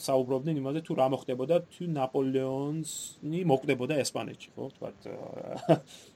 საუბრობდნენ 0.00 0.56
იმაზე 0.62 0.80
თუ 0.88 0.94
რა 0.96 1.06
მოხდებოდა 1.12 1.56
თუ 1.74 1.88
ნაპოლეონი 1.92 3.40
მოკვდებოდა 3.50 3.98
ესპანეთში 4.00 4.48
ხო 4.56 4.68
თქვათ 4.76 5.08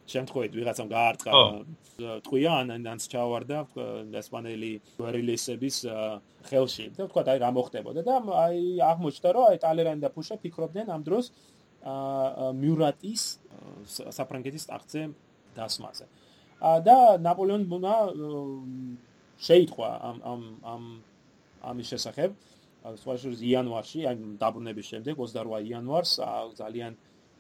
შემთხვევით 0.07 0.53
ვიღაცამ 0.59 0.89
გაარტყა 0.91 1.31
თქვია 2.27 2.53
ან 2.63 2.87
ანს 2.93 3.09
ჩავარდა 3.11 3.59
ესპანელი 4.21 4.73
გვერილესების 5.01 5.77
ხელში. 6.49 6.87
და 6.97 7.09
თქვათ 7.11 7.27
აი 7.33 7.39
რა 7.43 7.51
მოხდებოდა 7.57 8.01
და 8.07 8.15
აი 8.45 8.61
აღმოჩნდა 8.91 9.29
რომ 9.37 9.45
აი 9.51 9.59
ტალერანი 9.65 10.01
და 10.05 10.11
ფუშა 10.15 10.37
ფიქრობდნენ 10.45 10.87
ამ 10.95 11.03
დროს 11.09 11.33
მიურატის 12.61 13.23
საფრანგეთის 14.19 14.65
ტახტზე 14.71 15.03
დასმაზე. 15.57 16.07
და 16.87 16.97
ნაპოლეონმა 17.27 17.95
შეიტყვა 19.49 19.91
ამ 20.09 20.17
ამ 20.33 20.43
ამ 20.65 20.83
ამის 21.67 21.87
შესახებ. 21.93 22.31
სწორედ 22.87 23.41
იანვარში, 23.43 24.01
აი 24.07 24.17
დაბრუნების 24.39 24.87
შემდეგ 24.93 25.15
28 25.19 25.67
იანვარს 25.67 26.13
ძალიან 26.61 26.93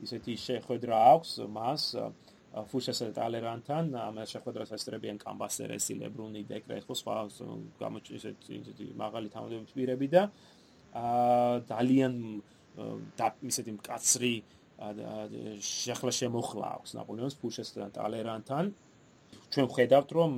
ისეთი 0.02 0.32
შეხვედრა 0.36 0.96
აქვს 1.14 1.30
მას 1.56 1.82
ფუშესა 2.56 3.10
და 3.10 3.12
ტალერანთან, 3.20 3.84
ამ 4.00 4.16
შეხვედრას 4.32 4.70
ესწრებიან 4.76 5.18
კამბასერესი, 5.20 5.92
ლებრუნი, 6.00 6.42
დეკრეტ, 6.48 6.84
ხო 6.88 6.94
სხვა 6.96 7.14
გამოჩნდეს 7.82 8.24
ისეთი 8.56 8.86
მაღალი 8.96 9.28
თანამდებობის 9.34 9.76
პირები 9.76 10.08
და 10.08 10.22
აა 10.96 11.60
ძალიან 11.68 12.14
და 13.20 13.26
ისეთი 13.50 13.72
მკაცრი 13.76 14.34
შეხლა 15.64 16.12
შემოხლა 16.20 16.66
აქვს 16.76 16.90
ნაპოლეონს 16.96 17.36
ფუშესა 17.40 17.76
და 17.80 17.88
ტალერანთან. 17.96 18.64
ჩვენ 19.52 19.66
ხედავთ 19.76 20.08
რომ 20.16 20.32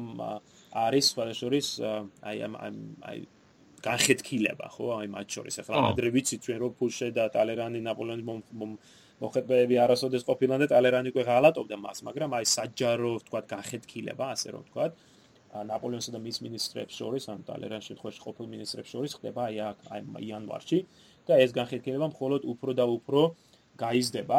არის 0.75 1.05
სხვადასხვა 1.13 1.91
აი 2.29 2.37
აი 3.11 3.19
განხეთქილება 3.83 4.67
ხო 4.75 4.87
აი 4.99 5.09
მათ 5.15 5.27
შორის 5.35 5.59
ახლა 5.63 5.83
ადრე 5.91 6.09
ვიცით 6.15 6.41
ჩვენ 6.47 6.59
რომ 6.63 6.73
ფუშე 6.79 7.09
და 7.15 7.25
ტალერანი 7.35 7.81
ნაპოლეონის 7.87 8.27
მოხეტბეები 9.23 9.77
არასოდეს 9.85 10.27
ყოფილან 10.29 10.63
და 10.63 10.67
ტალერანი 10.73 11.11
უკვე 11.13 11.25
ღალატობდა 11.29 11.77
მას 11.85 12.03
მაგრამ 12.09 12.35
აი 12.39 12.45
საჯარო 12.55 13.13
თქვა 13.27 13.41
განხეთქილება 13.53 14.27
ასე 14.35 14.49
რომ 14.55 14.63
თქვა 14.71 14.85
ნაპოლეონსა 15.49 16.13
და 16.15 16.21
მის 16.23 16.39
მინისტრებს 16.45 16.95
შორის 17.01 17.25
ან 17.33 17.43
ტალერანის 17.49 17.89
შემთხვევაში 17.89 18.21
ყოფილ 18.25 18.47
მინისტრებს 18.53 18.91
შორის 18.95 19.13
ხდება 19.19 19.41
აი 19.49 19.57
აქ 19.69 19.79
აი 19.97 20.01
იანვარში 20.29 20.79
და 21.29 21.39
ეს 21.45 21.51
განხეთქილება 21.57 22.09
მხოლოდ 22.13 22.43
უფრო 22.53 22.71
და 22.79 22.85
უფრო 22.85 23.21
გაიზრდება. 23.81 24.39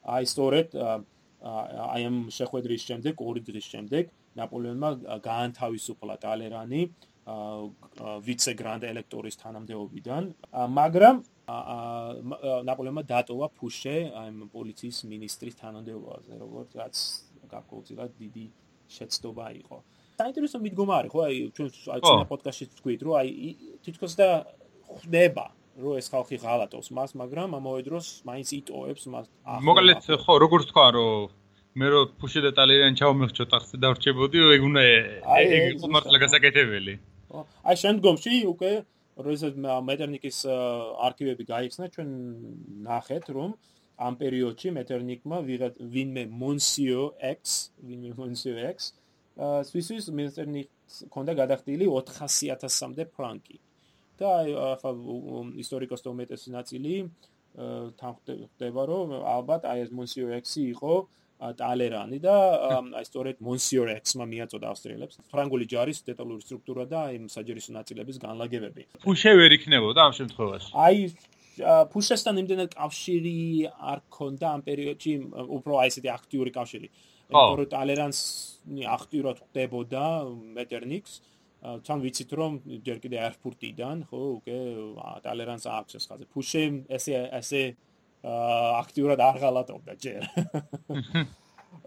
აი 0.00 0.24
სწორედ 0.32 0.68
აი 0.80 2.02
ამ 2.08 2.16
შეხვედრის 2.32 2.82
შემდეგ 2.88 3.14
ორი 3.24 3.40
დღის 3.44 3.66
შემდეგ 3.72 4.04
ნაპოლეონმა 4.40 4.90
გაანთავისუფლა 5.24 6.14
ტალერანი 6.24 6.82
ვიცე 8.26 8.52
გრანდ 8.60 8.82
ელექტორის 8.90 9.36
თანამდებობიდან, 9.42 10.22
მაგრამ 10.78 11.16
ნაპოლეონმა 12.68 13.02
დატოვა 13.10 13.46
ფუშე 13.58 13.96
აი 14.20 14.28
პოლიციის 14.54 14.98
მინისტრის 15.10 15.54
თანამდებობაზე, 15.62 16.32
როგორც 16.44 16.70
რაც 16.80 16.96
გარკვეულწილად 17.50 18.10
დიდი 18.20 18.44
შეცდომა 18.96 19.46
იყო. 19.62 19.76
საინტერესო 20.20 20.58
მიდგომა 20.60 20.94
არის, 21.00 21.10
ხო, 21.10 21.20
აი 21.26 21.36
ჩვენ 21.56 21.68
აი 21.94 22.00
წინა 22.06 22.26
პოდკასტში 22.30 22.66
თქვით, 22.78 23.00
რომ 23.06 23.14
აი 23.20 23.28
თითქოს 23.84 24.14
და 24.20 24.28
ხდება 25.00 25.46
რო 25.80 25.90
ეს 25.96 26.06
ხალხი 26.12 26.36
ღალატობს 26.44 26.88
მას, 26.92 27.10
მაგრამ 27.16 27.56
ამავე 27.56 27.80
დროს 27.88 28.06
მაინც 28.28 28.48
იტოებს 28.60 29.04
მას. 29.12 29.26
მოკლედ 29.64 29.98
ხო, 30.04 30.34
როგორც 30.44 30.64
თქვა, 30.70 30.86
რომ 30.96 31.30
მე 31.78 31.86
რო 31.90 32.00
ფუში 32.20 32.40
და 32.44 32.50
ტალერიანი 32.58 32.98
ჩავმეხჩო 33.00 33.44
ტახტზე 33.46 33.76
დავრჩებოდი, 33.80 34.38
ეგ 34.58 34.62
უნდა 34.68 34.82
ეგ 34.90 35.86
მართლა 35.94 36.18
გასაკეთებელი. 36.24 36.94
აი 37.30 37.76
შემდგომში 37.82 38.34
უკვე 38.52 38.72
როდესაც 39.20 39.58
მეტერნიკის 39.88 40.38
არქივები 41.08 41.44
გაიხსნა 41.50 41.90
ჩვენ 41.94 42.10
ნახეთ 42.86 43.30
რომ 43.36 43.50
ამ 44.00 44.14
პერიოდში 44.22 44.72
მეტერნიკმა 44.78 45.38
ვინმე 45.94 46.24
მონსიო 46.42 47.02
X 47.30 47.56
ვინმე 47.88 48.12
მონსიო 48.20 48.54
X 48.70 48.92
სვისის 49.70 50.08
მეტერნიკს 50.20 51.04
ქონდა 51.14 51.36
გადახდილი 51.42 51.86
400000-მდე 51.88 53.04
ფრანკი. 53.16 53.58
და 54.20 54.30
ახლა 54.76 54.90
ისტორიკოსთა 55.62 56.10
უმეტესი 56.12 56.50
ნაწილი 56.52 56.94
თანხდება 58.00 58.82
რომ 58.90 59.14
ალბათ 59.36 59.64
აი 59.70 59.86
ეს 59.86 59.90
მონსიო 59.96 60.28
X-ი 60.44 60.64
იყო 60.76 60.92
ტალერანი 61.40 62.18
და 62.20 62.34
აი 63.00 63.04
სწორედ 63.08 63.36
მონსიორ 63.40 63.90
ექსმა 63.96 64.24
მიაწოდა 64.28 64.66
ავსტრიელებს 64.72 65.20
ფრანგული 65.32 65.66
ჯარის 65.72 66.02
დეტალური 66.08 66.44
სტრუქტურა 66.44 66.84
და 66.92 66.98
აი 67.10 67.20
საჯერისო 67.32 67.70
ნაწილების 67.80 68.16
განლაგებები. 68.20 68.82
ფუშე 69.04 69.32
ვერ 69.40 69.50
იქნებოდა 69.56 70.00
ამ 70.04 70.12
შემთხვევაში. 70.20 70.68
აი 70.76 70.98
ფუშესთან 71.92 72.34
იმდენად 72.44 72.70
კავშირი 72.76 73.38
არ 73.92 73.98
ქონდა 74.16 74.46
ამ 74.54 74.60
პერიოდში 74.68 75.12
უფრო 75.56 75.72
აი 75.80 75.88
ესეთი 75.92 76.08
აქტიური 76.18 76.50
კავშირი. 76.58 76.88
იმიტომ 77.30 77.58
რომ 77.60 77.68
ტალერანს 77.74 78.20
აქტიურად 78.96 79.36
ხდებოდა 79.44 80.04
მეტერნიქს 80.56 81.12
თან 81.60 81.98
ვიცით 82.04 82.30
რომ 82.40 82.52
ჯერ 82.84 82.98
კიდე 83.04 83.16
ერფურტიდან 83.28 83.96
ხო 84.08 84.20
უკვე 84.40 84.58
ტალერანს 85.24 85.64
აქვს 85.68 85.92
ეს 85.98 86.04
ხაზე. 86.08 86.24
ფუშე 86.32 86.62
ესე 86.96 87.12
ესე 87.40 87.62
აქტიურად 88.22 89.20
არ 89.20 89.36
ღალატობდა 89.40 89.92
ჯერ. 89.96 90.22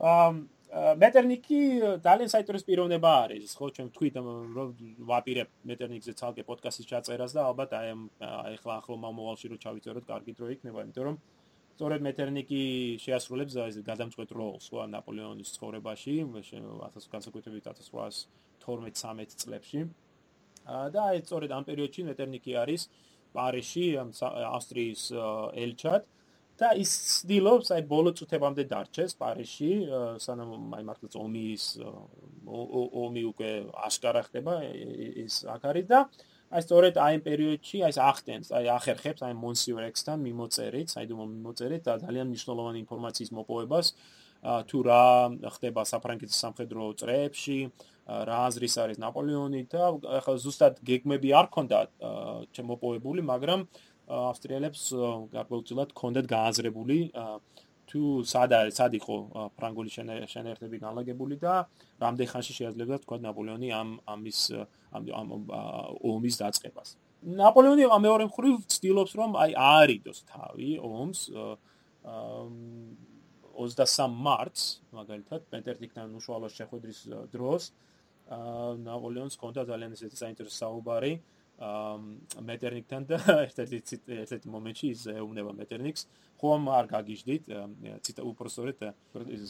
ამ 0.01 0.49
მეტერნიკი 0.73 1.59
ძალიან 2.01 2.29
საინტერესო 2.33 2.65
პიროვნება 2.65 3.09
არის, 3.29 3.53
ხო, 3.53 3.69
ჩვენ 3.77 3.87
თქვით 3.93 4.15
რომ 4.17 4.69
ვაპირებ 5.05 5.49
მეტერნიკზე 5.69 6.13
ცალკე 6.17 6.43
პოდკასტის 6.49 6.89
ჩაწერას 6.89 7.31
და 7.37 7.41
ალბათ 7.45 7.77
აი 7.77 7.93
აი 8.25 8.53
ახლა 8.57 8.73
ახლა 8.81 8.97
მომავალში 9.05 9.53
რო 9.53 9.57
ჩავიწეროთ, 9.61 10.05
კარგი 10.09 10.33
დრო 10.33 10.49
იქნება, 10.57 10.81
იმიტომ 10.81 11.05
რომ 11.05 11.17
სწორედ 11.77 12.01
მეტერნიკი 12.05 12.61
შეასრულებს 13.05 13.53
ეს 13.69 13.77
გადამწყვეტ 13.85 14.29
როლს, 14.33 14.65
ხო, 14.73 14.89
ნაპოლეონის 14.93 15.53
ცხოვრებაში, 15.57 16.13
1000 16.33 17.05
განსაკუთრებით 17.13 17.65
1812-13 17.69 19.37
წლებში. 19.37 19.81
და 20.63 20.99
აი 21.11 21.21
სწორედ 21.27 21.51
ამ 21.51 21.63
პერიოდში 21.67 22.01
მეტერნიკი 22.07 22.51
არის 22.55 22.81
პარიში, 23.35 23.85
ავსტრიის 23.99 25.01
ელჩად. 25.63 26.01
და 26.63 26.71
ის 26.79 26.91
ცდილობს 27.11 27.73
აი 27.75 27.83
ბოლო 27.91 28.13
წუთებამდე 28.17 28.63
დარჩეს 28.71 29.17
პარიში 29.19 29.71
სანამ 30.23 30.75
აი 30.79 30.85
მართლაც 30.89 31.17
ომის 31.19 31.65
ომი 33.03 33.23
უკვე 33.31 33.51
აშკარა 33.89 34.21
ხდება 34.29 34.59
ის 35.27 35.43
აქ 35.55 35.67
არის 35.73 35.89
და 35.91 35.99
აი 36.53 36.61
სწორედ 36.63 36.97
აი 37.03 37.15
იმ 37.17 37.23
პერიოდში 37.27 37.79
აი 37.87 37.95
ახტენს 38.07 38.51
აი 38.57 38.67
ახერხებს 38.77 39.23
აი 39.27 39.37
მონსიორ 39.43 39.87
ექსთან 39.89 40.25
მიმოწერით 40.27 40.91
აი 41.01 41.07
დუმო 41.11 41.25
მიმოწერით 41.33 41.87
და 41.87 41.93
ძალიან 42.03 42.27
მნიშვნელოვანი 42.31 42.79
ინფორმაციის 42.85 43.31
მოპოვებას 43.37 43.87
თუ 44.43 44.77
რა 44.87 45.03
ხდება 45.55 45.81
საფრანგეთის 45.87 46.37
სამხედრო 46.43 46.91
წრეებში 46.99 47.57
რა 48.29 48.37
აზრის 48.51 48.75
არის 48.83 48.97
ნაპოლეონი 48.99 49.61
და 49.71 49.83
ახლა 50.19 50.35
ზუსტად 50.45 50.83
გეგმები 50.89 51.29
არ 51.39 51.47
ქონდა 51.55 51.79
შემოპოვებული 52.57 53.23
მაგრამ 53.31 53.63
ავსტრიელებს 54.07 54.87
გარკვეულწილად 55.33 55.93
კონდეთ 55.95 56.27
გააზრებული 56.31 56.97
თუ 57.93 58.25
სად 58.25 58.53
არის 58.57 58.79
სად 58.79 58.95
იყო 58.97 59.15
ფრანგული 59.59 59.91
შენერთები 59.93 60.79
განლაგებული 60.81 61.35
და 61.43 61.53
რამდენ 62.03 62.27
ხანში 62.31 62.53
შეიძლება 62.57 62.97
თქვა 63.03 63.17
ნაპოლეონი 63.27 63.69
ამ 63.75 63.89
ამის 64.07 64.39
ამ 64.97 65.03
ომის 66.11 66.35
დაწყებას. 66.41 66.89
ნაპოლეონი 67.23 67.85
მეორე 67.87 68.23
მხრივ 68.31 68.55
ცდილობს 68.75 69.13
რომ 69.19 69.31
აი 69.43 69.51
აარიდოს 69.55 70.19
თავი 70.31 70.71
ომს 70.83 71.19
23 72.03 74.07
მარტს 74.27 74.63
მაგალითად 74.97 75.41
პენტერტიკთან 75.53 76.07
უშუალო 76.19 76.47
შეხვედრის 76.57 76.99
დროს 77.35 77.63
ნაპოლეონს 78.87 79.35
კონდა 79.39 79.63
ძალიან 79.69 79.91
ისეთი 79.95 80.15
საინტერესო 80.23 80.57
საუბარი 80.63 81.13
მეტერნიკთან 81.61 83.05
და 83.07 83.17
ერთ-ერთი 83.45 83.79
ერთ-ერთი 84.23 84.49
მომენტში 84.49 84.87
ის 84.89 85.03
ეუბნება 85.13 85.53
მეტერნიკს 85.53 86.07
ხომ 86.41 86.65
არ 86.77 86.89
გაგიჟდით 86.91 87.51
ციტა 88.03 88.25
უპროსორეთ 88.25 88.81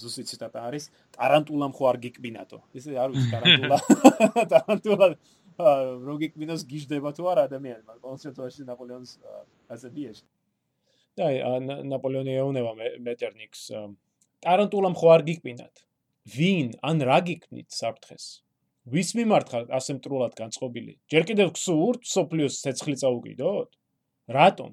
ზუსტი 0.01 0.25
ციტატა 0.29 0.65
არის 0.67 0.89
ტარანტულამ 1.15 1.73
ხო 1.73 1.87
არ 1.89 1.97
გიკბინატო 2.03 2.59
ესე 2.75 2.97
არ 2.99 3.15
ვიცი 3.15 3.31
ტარანტულა 3.33 3.79
ტარანტულა 4.53 5.07
რო 6.03 6.15
გიკბინოს 6.21 6.67
გიჟდება 6.69 7.15
თუ 7.15 7.29
არა 7.33 7.47
ადამიანმა 7.49 7.97
კონცერტში 8.03 8.67
ნაპოლეონს 8.67 9.17
ასე 9.73 9.89
დიეშ 9.95 10.21
და 11.17 11.31
ნაპოლეონი 11.87 12.37
ეუბნება 12.43 12.71
მეტერნიკს 13.07 13.67
ტარანტულამ 14.43 14.95
ხო 14.99 15.13
არ 15.15 15.25
გიკბინათ 15.31 15.85
ვინ 16.35 16.75
ან 16.83 17.05
რა 17.07 17.19
გიკბნით 17.31 17.69
საფრთხეს 17.79 18.25
ვის 18.83 19.09
მიმართ 19.15 19.47
ხარ 19.51 19.65
ასე 19.79 19.91
მტრულად 19.97 20.33
განწყობილი? 20.35 20.93
ჯერ 21.07 21.23
კიდევ 21.29 21.53
გსურთ 21.55 22.01
სოფლიოს 22.03 22.59
ცეცხლი 22.63 22.95
წაუგიდოთ? 22.99 23.69
რატომ? 24.27 24.71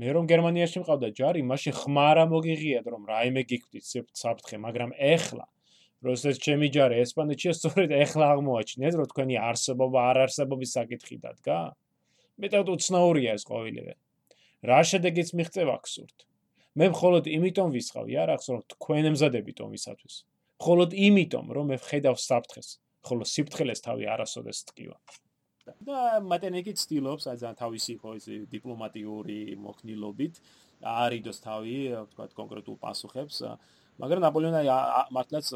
მე 0.00 0.08
რომ 0.16 0.24
გერმანიაში 0.32 0.78
მყავდა 0.82 1.08
ჯარი, 1.12 1.42
მაშინ 1.44 1.72
ხმარა 1.76 2.24
მოგიღიათ 2.32 2.86
რომ 2.88 3.02
რაიმე 3.12 3.42
გიკვდით 3.44 3.84
საფრთხე, 4.16 4.56
მაგრამ 4.56 4.96
ეხლა 4.96 5.46
როდესაც 6.02 6.38
ჩემი 6.42 6.66
ჯარი 6.74 6.98
ესპანეთშია, 7.04 7.52
სწორედ 7.54 7.90
ეხლა 7.94 8.26
აღმოაჩინეთ, 8.34 8.94
რომ 8.98 9.06
თქვენი 9.12 9.36
არსებობა 9.38 9.98
არ 10.10 10.18
არსებობის 10.26 10.70
საკითხი 10.74 11.16
დადგა? 11.22 11.58
მეტად 12.42 12.66
უცნაურია 12.74 13.36
ეს 13.38 13.46
ყოველივე. 13.46 13.94
რა 14.66 14.80
შედეგიც 14.82 15.28
მიღწევა 15.38 15.76
გსურთ? 15.86 16.16
მე 16.74 16.86
მხოლოდ 16.90 17.24
იმიტომ 17.36 17.68
ვისხავი 17.76 18.14
არახს, 18.18 18.46
რომ 18.50 18.60
თქვენ 18.74 19.02
ემზადებით 19.12 19.58
ომისათვის. 19.62 20.14
მხოლოდ 20.58 20.90
იმიტომ, 21.06 21.46
რომ 21.54 21.64
მე 21.70 21.76
ვხედავ 21.78 22.16
საფრთხეს. 22.18 22.68
ხოლო 23.06 23.24
სიფრთხილეს 23.26 23.80
თავი 23.86 24.08
არასოდეს 24.14 24.64
ტკივა. 24.70 24.96
და 25.62 26.18
მატენეკი 26.26 26.72
ცდილობს 26.74 27.28
აი 27.30 27.38
ძალიან 27.38 27.56
თავისი 27.58 27.94
ხო 28.02 28.10
ეს 28.18 28.24
დიპლომატიური 28.50 29.54
მოქნილობით 29.62 30.34
არიდოს 30.82 31.38
თავი, 31.44 31.78
თქვა 32.12 32.24
კონკრეტულ 32.34 32.76
პასუხებს, 32.82 33.36
მაგრამ 34.02 34.22
ნაპოლეონი 34.26 34.62
მართლაც 35.14 35.46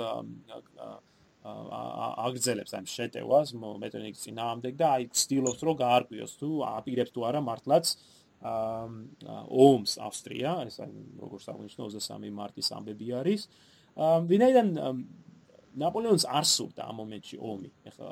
აგზელებს 2.27 2.73
ამ 2.79 2.87
შეტევას 2.91 3.55
მეტენიკის 3.55 4.25
წინააღმდეგ 4.27 4.75
და 4.79 4.87
აი 4.99 5.03
ცდილობს 5.15 5.61
რომ 5.67 5.77
გაარკვიოს 5.83 6.33
თუ 6.39 6.49
აპირებს 6.71 7.15
თუ 7.15 7.21
არა 7.27 7.41
მართლაც 7.43 7.87
ომს 8.47 9.93
ავსტრია, 10.07 10.51
ეს 10.71 10.77
როგორც 11.19 11.45
აღნიშნო 11.51 11.83
23 11.91 12.31
მარტის 12.31 12.69
ამბები 12.79 13.07
არის. 13.21 13.49
ვინაიდან 13.97 14.69
ნაპოლეონს 15.83 16.25
არ 16.39 16.47
სურდა 16.49 16.83
ამ 16.91 16.97
მომენტში 17.03 17.37
ომი. 17.53 17.71
ეხლა 17.91 18.11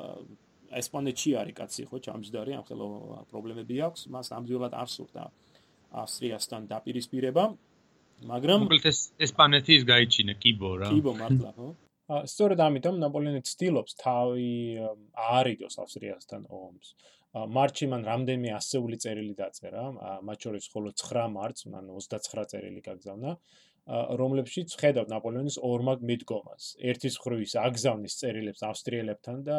ესპანეთში 0.80 1.30
არის 1.40 1.54
კაცი 1.58 1.82
ხო, 1.88 1.96
ჩამჯდარი, 2.06 2.52
ამ 2.58 2.64
ხელო 2.68 2.88
პრობლემები 3.30 3.76
აქვს, 3.88 4.00
მას 4.14 4.26
ამძიულად 4.38 4.72
არ 4.74 4.88
სურდა 4.94 5.24
ავსტრიასთან 6.02 6.62
დაპირისპირება. 6.72 7.44
მაგრამ 8.30 8.60
ეს 8.74 8.98
ესპანეთი 9.26 9.72
ის 9.78 9.84
გაიჩინა 9.90 10.34
კიბო 10.42 10.70
რა. 10.80 10.88
კიბო 10.92 11.12
მართლა, 11.18 11.50
ხო? 11.58 11.68
სწორედ 12.28 12.58
ამიტომ 12.60 12.96
ნაპოლეონი 13.00 13.40
ცდილობს 13.48 13.92
თავი 13.96 14.50
აარიდოს 15.16 15.74
ავსტრიასთან 15.84 16.42
ომს. 16.52 16.88
მარტში 17.34 17.86
მან 17.90 18.02
რამდენიმე 18.06 18.50
ასეული 18.54 18.96
წერილი 19.04 19.34
დაწერა, 19.34 19.84
მათ 20.22 20.38
შორის 20.44 20.64
ხოლო 20.70 20.92
9 20.94 21.32
მარტს 21.34 21.66
მან 21.72 21.88
29 21.90 22.46
წერილი 22.52 22.80
გაგზავნა. 22.84 23.32
რომლებშიც 23.86 24.74
ხედავ 24.80 25.08
ნაპოლეონის 25.12 25.56
ორმაგ 25.68 26.04
მიდგომას. 26.08 26.68
ერთის 26.90 27.16
ხრივის 27.20 27.52
აგზავნის 27.60 28.16
წერილებს 28.20 28.64
ავსტრიელებთან 28.64 29.42
და 29.44 29.58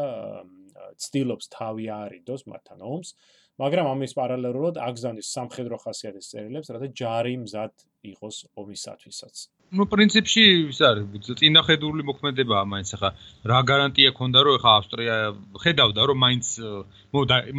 ცდილობს 0.98 1.52
თავი 1.54 1.86
აარიდოს 1.98 2.46
მათთან 2.50 2.82
ომს, 2.82 3.14
მაგრამ 3.62 3.86
ამის 3.94 4.18
პარალელურად 4.18 4.82
აგზავნის 4.82 5.30
სამხედრო 5.30 5.78
ხასიათის 5.86 6.32
წერილებს, 6.34 6.74
რათა 6.74 6.90
ჯარი 7.02 7.36
მზად 7.46 7.74
იყოს 8.12 8.38
ომისათვისაც. 8.58 9.36
ну 9.74 9.86
პრინციპში 9.90 10.44
ის 10.70 10.80
არის 10.88 11.32
წინახედული 11.42 12.06
მოქმედებაა 12.06 12.66
მაინც 12.70 12.90
ახლა 12.96 13.10
რა 13.50 13.60
გარანტია 13.70 14.12
ქონდა 14.14 14.44
რომ 14.46 14.58
ახლა 14.60 14.74
ავსტრია 14.80 15.16
ხედავდა 15.64 16.06
რომ 16.06 16.18
მაინც 16.22 16.46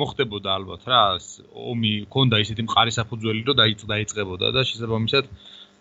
მოხდებოდა 0.02 0.48
ალბათ 0.58 0.86
რა 0.86 1.02
ომი 1.74 1.92
ქონდა 2.14 2.40
ისეთი 2.46 2.62
მყარი 2.68 2.94
საფუძველი 2.98 3.42
რომ 3.50 3.58
დაიწყებოდა 3.90 4.46
და 4.54 4.62
შესაბამისად 4.70 5.24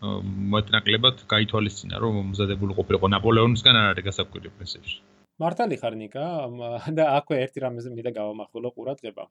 მეტნაკლებად 0.04 1.26
გაითვალისწინა 1.32 2.00
რომ 2.04 2.18
მომზადებული 2.20 2.74
ყოფილიყო 2.80 3.08
ნაპოლეონისგან 3.16 3.76
არ 3.80 3.88
არის 3.94 4.06
გასაკვირი 4.10 4.50
პრინციპში. 4.58 4.98
მართალი 5.40 5.76
ხარ 5.82 5.96
ნიკა 6.00 6.26
და 6.98 7.04
აქვე 7.20 7.36
ერთი 7.44 7.60
რამეზე 7.64 7.90
მინდა 7.96 8.12
გავამახვილო 8.20 8.70
ყურადღება. 8.76 9.24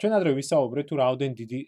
ჩვენ 0.00 0.12
ადრე 0.18 0.30
ვისაუბრეთ 0.40 0.86
თუ 0.90 0.94
რაოდენ 1.02 1.32
დიდი 1.40 1.60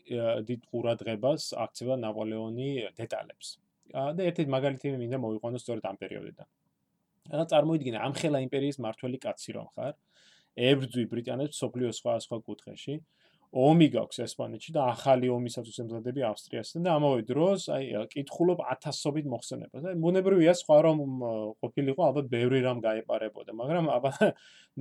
დიდ 0.48 0.61
ყურადღებას 0.72 1.42
აქცევა 1.64 1.94
ნაპოლეონი 2.04 2.68
დეტალებს. 2.98 3.59
და 3.88 4.20
ერთი 4.28 4.44
მაგალითი 4.52 4.96
მინდა 5.00 5.18
მოვიყვანო 5.24 5.59
სწორედ 5.61 5.85
ამ 5.88 5.96
პერიოდიდან. 5.96 6.48
რა 7.28 7.44
წარმოიდგინე 7.52 7.98
ამ 8.04 8.12
ხელა 8.18 8.38
იმპერიის 8.46 8.76
მართველი 8.85 9.18
კაცი 9.20 9.50
რომ 9.57 9.68
ხარ, 9.76 9.94
ებრძვი 10.57 11.04
ბრიტანეთს 11.12 11.61
სოფლიოს 11.62 11.96
სხვა 12.00 12.12
სხვა 12.24 12.38
კუთხეში. 12.48 12.94
ომი 13.48 13.87
გაქვს 13.94 14.18
ესპანეთში 14.26 14.72
და 14.76 14.82
ახალი 14.92 15.30
ომისათვის 15.32 15.78
ემზადები 15.84 16.24
ავსტრიასთან 16.28 16.84
და 16.84 16.96
ამავე 16.98 17.22
დროს 17.28 17.64
აი 17.72 17.87
კითხულობ 18.12 18.61
ათასობით 18.74 19.26
მოხსენებას. 19.32 19.87
აი 19.88 19.96
მონებრია 20.04 20.52
სხვა 20.58 20.78
რომ 20.84 20.98
ყოფილიყო 21.64 22.02
ალბათ 22.08 22.28
ბევრი 22.28 22.61
რამ 22.66 22.82
გაეპარებოდა, 22.84 23.56
მაგრამ 23.56 23.88
აბა 23.96 24.12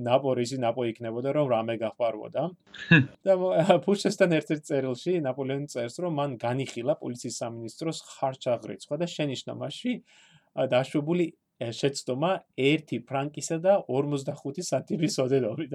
ნაპორისი 0.08 0.60
ნაპო 0.60 0.84
იქნებოდა 0.92 1.32
რომ 1.32 1.46
რამე 1.48 1.74
გახარვოდა. 1.80 2.42
და 3.24 3.32
ფუშესთან 3.88 4.36
ერთ-ერთ 4.36 4.62
წერილში 4.68 5.12
ნაპოლეონი 5.24 5.68
წერს 5.72 5.96
რომ 6.04 6.12
მან 6.20 6.30
განიხილა 6.36 7.00
პოლიციის 7.00 7.40
სამინისტროს 7.40 7.98
ხარჩაღრიცხვა 8.20 8.96
და 9.00 9.06
შენიშნა 9.08 9.52
მასში 9.56 9.92
დაშვებული 10.68 11.32
შეცდომა 11.58 12.30
1 12.54 13.02
ფრანკისა 13.02 13.58
და 13.58 13.72
45 13.90 14.62
სატირის 14.62 15.16
ოდენობით. 15.24 15.72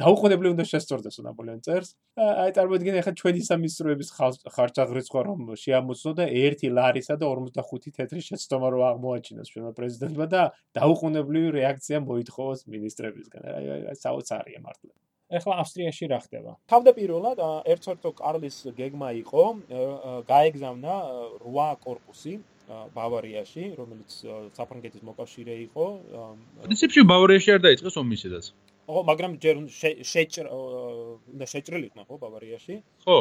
დაუყოვნებლივ 0.00 0.54
უნდა 0.56 0.64
შესწორდეს 0.64 1.20
ნაპოლეონ 1.28 1.60
წერს. 1.60 1.92
აი 2.16 2.54
წარმოიდგინე 2.56 3.02
ახლა 3.04 3.12
ჩვენი 3.20 3.40
სამისტროების 3.48 4.08
ხარჯაღრიცხვა 4.48 5.20
რომ 5.28 5.40
შეამოწმო 5.60 6.12
და 6.16 6.24
1 6.32 6.72
ლარისა 6.72 7.14
და 7.20 7.24
45 7.28 7.92
თეთრი 8.00 8.20
შეცდომა 8.32 8.68
რომ 8.72 8.82
აღმოაჩინოს 8.92 9.52
ჩვენმა 9.52 9.72
პრეზიდენტმა 9.76 10.26
და 10.32 10.42
დაუყოვნებლივი 10.72 11.48
რეაქცია 11.58 11.98
მოითხოვოს 12.08 12.60
მინისტრებისგან. 12.72 13.40
აი 13.44 13.96
საოცარია 14.00 14.60
მართლა. 14.64 14.92
ეხლა 15.28 15.54
ავსტრიაში 15.60 16.08
რა 16.08 16.18
ხდება? 16.24 16.52
თავდაპირველად 16.72 17.40
ერთერთო 17.68 18.10
კარლის 18.16 18.56
გეგმა 18.72 19.12
იყო 19.20 19.44
გაეგზავნა 20.24 20.94
8 21.44 21.76
корпуსი 21.84 22.40
ბავარიაში, 22.68 23.64
რომელიც 23.78 24.10
საფრანგეთის 24.56 25.02
მოკავშირე 25.08 25.54
იყო. 25.68 25.84
პრინციპში 26.64 27.04
ბავარიაში 27.12 27.54
არ 27.56 27.60
დაიწყეს 27.66 27.96
ომი 28.02 28.14
ისედაც. 28.18 28.50
ხო, 28.88 29.00
მაგრამ 29.10 29.32
ჯერ 29.44 29.56
შეჭრა 30.12 30.48
შეჭრილი 31.52 31.86
იყო 31.92 32.02
ხო 32.08 32.16
ბავარიაში. 32.24 32.74
ხო. 33.04 33.18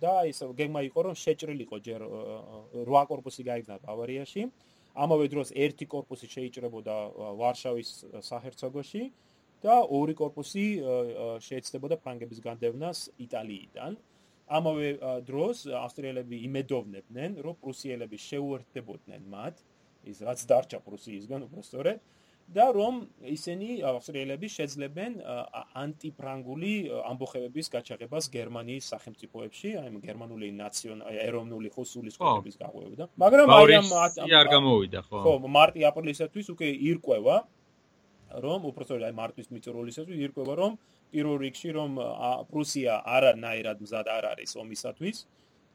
და 0.00 0.14
ის 0.28 0.38
გეგმა 0.60 0.80
იყო 0.88 1.00
რომ 1.08 1.14
შეჭრილიყო 1.24 1.76
ჯერ 1.86 2.00
8 2.84 3.04
корпуსი 3.08 3.42
გაიგზავნა 3.48 3.84
ბავარიაში. 3.84 4.42
ამავე 4.94 5.24
დროს 5.32 5.48
ერთი 5.64 5.84
корпуსი 5.90 6.26
შეიჭრებოდა 6.34 6.96
ვარშავის 7.40 7.90
საჰერცოგოში 8.28 9.02
და 9.64 9.74
ორი 9.88 10.14
корпуსი 10.14 10.66
შეეცდებოდა 11.46 11.96
ფრანგების 12.04 12.38
განდევნას 12.44 12.98
იტალიიდან. 13.24 13.92
აა 13.96 14.13
ამავე 14.48 14.88
დროს 15.24 15.64
ავსტრიელები 15.72 16.36
იმედოვნებდნენ, 16.48 17.40
რომ 17.44 17.54
პრუსიელები 17.64 18.18
შეუერთდებოდნენ 18.28 19.22
მათ, 19.32 19.62
ის 20.04 20.18
რაც 20.20 20.40
დარჩა 20.50 20.78
პრუსიისგან 20.84 21.46
უბრალოდ 21.48 22.00
და 22.44 22.64
რომ 22.76 23.08
ისინი 23.24 23.80
ავსტრიელები 23.88 24.48
შეძლებენ 24.52 25.12
ანტიფრანგული 25.80 26.72
ამბოხებების 27.08 27.72
გაჩაღებას 27.72 28.28
გერმანიის 28.34 28.84
სახელმწიფოებში, 28.92 29.70
აი 29.80 29.88
გერმანული 30.04 30.52
ნაციონალური 30.52 31.22
ეროვნული 31.24 31.68
ხოსულის 31.72 32.20
კოდების 32.20 32.60
გაღვევდა. 32.60 33.08
მაგრამ 33.16 33.48
აი 33.48 33.78
ამ 33.80 33.88
არ 34.28 34.46
გამოვიდა 34.52 35.00
ხო? 35.08 35.18
ხო, 35.24 35.34
მარტი-აპრილისათვის 35.56 36.46
უკვე 36.52 36.68
ირკვევა 36.92 37.36
რომ 38.42 38.66
უბრალოდ 38.70 39.02
აი 39.08 39.14
მარტის 39.20 39.48
მიწროლისათვის 39.54 40.18
ირკვევა 40.26 40.54
რომ 40.60 40.72
პირველ 41.14 41.38
რიგში 41.44 41.70
რომ 41.78 41.90
პრუსია 42.50 42.98
არანაირად 43.16 43.82
მზად 43.84 44.10
არ 44.16 44.24
არის 44.32 44.56
ომისათვის 44.64 45.18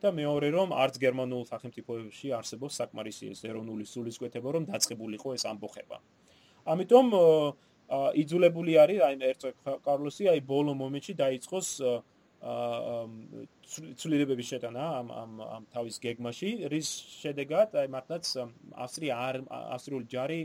და 0.04 0.12
მეორე 0.16 0.50
რომ 0.56 0.76
არც 0.84 0.96
გერმანულ 1.04 1.44
სახელმწიფოებში 1.52 2.28
არსებობს 2.40 2.80
საკმარისი 2.82 3.32
ეროვნული 3.52 3.86
სულისკვეთება 3.88 4.50
რომ 4.56 4.64
დაწყებულიყო 4.72 5.34
ეს 5.36 5.44
ამბოხება. 5.52 5.98
ამიტომ 6.72 7.08
იძულებული 8.22 8.74
არის 8.84 9.00
აი 9.08 9.16
ერცოგ 9.32 9.54
კარლოსი 9.84 10.30
აი 10.32 10.40
ბოლო 10.46 10.74
მომენტში 10.78 11.14
დაიწყოს 11.20 11.68
ცვლილებების 14.00 14.48
შეტანა 14.52 14.84
ამ 15.00 15.08
ამ 15.22 15.32
ამ 15.44 15.64
თავის 15.74 15.96
გეგმაში 16.06 16.52
რის 16.72 16.90
შედეგად 17.20 17.76
აი 17.82 17.88
მართლაც 17.96 18.26
ავსტრია 18.86 19.14
არ 19.28 19.36
ავსტრიული 19.76 20.08
ჯარი 20.14 20.40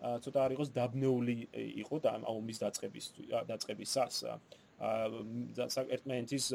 ცოტა 0.00 0.44
არ 0.46 0.56
იყოს 0.56 0.72
დაბნეული 0.76 1.36
იყო 1.84 2.00
და 2.04 2.12
ომის 2.32 2.58
დაწყების 2.64 3.06
დაწყებისას 3.50 4.24
აა 4.30 5.86
ერთმანეთის 5.96 6.46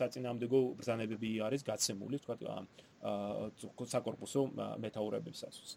საწინააღმდეგო 0.00 0.60
ბრძანებები 0.80 1.30
არის 1.48 1.64
გაცემული 1.68 2.20
თქვა 2.24 2.36
აა 2.40 3.86
საკორპუსო 3.94 4.46
მეტაურებებსაც 4.84 5.76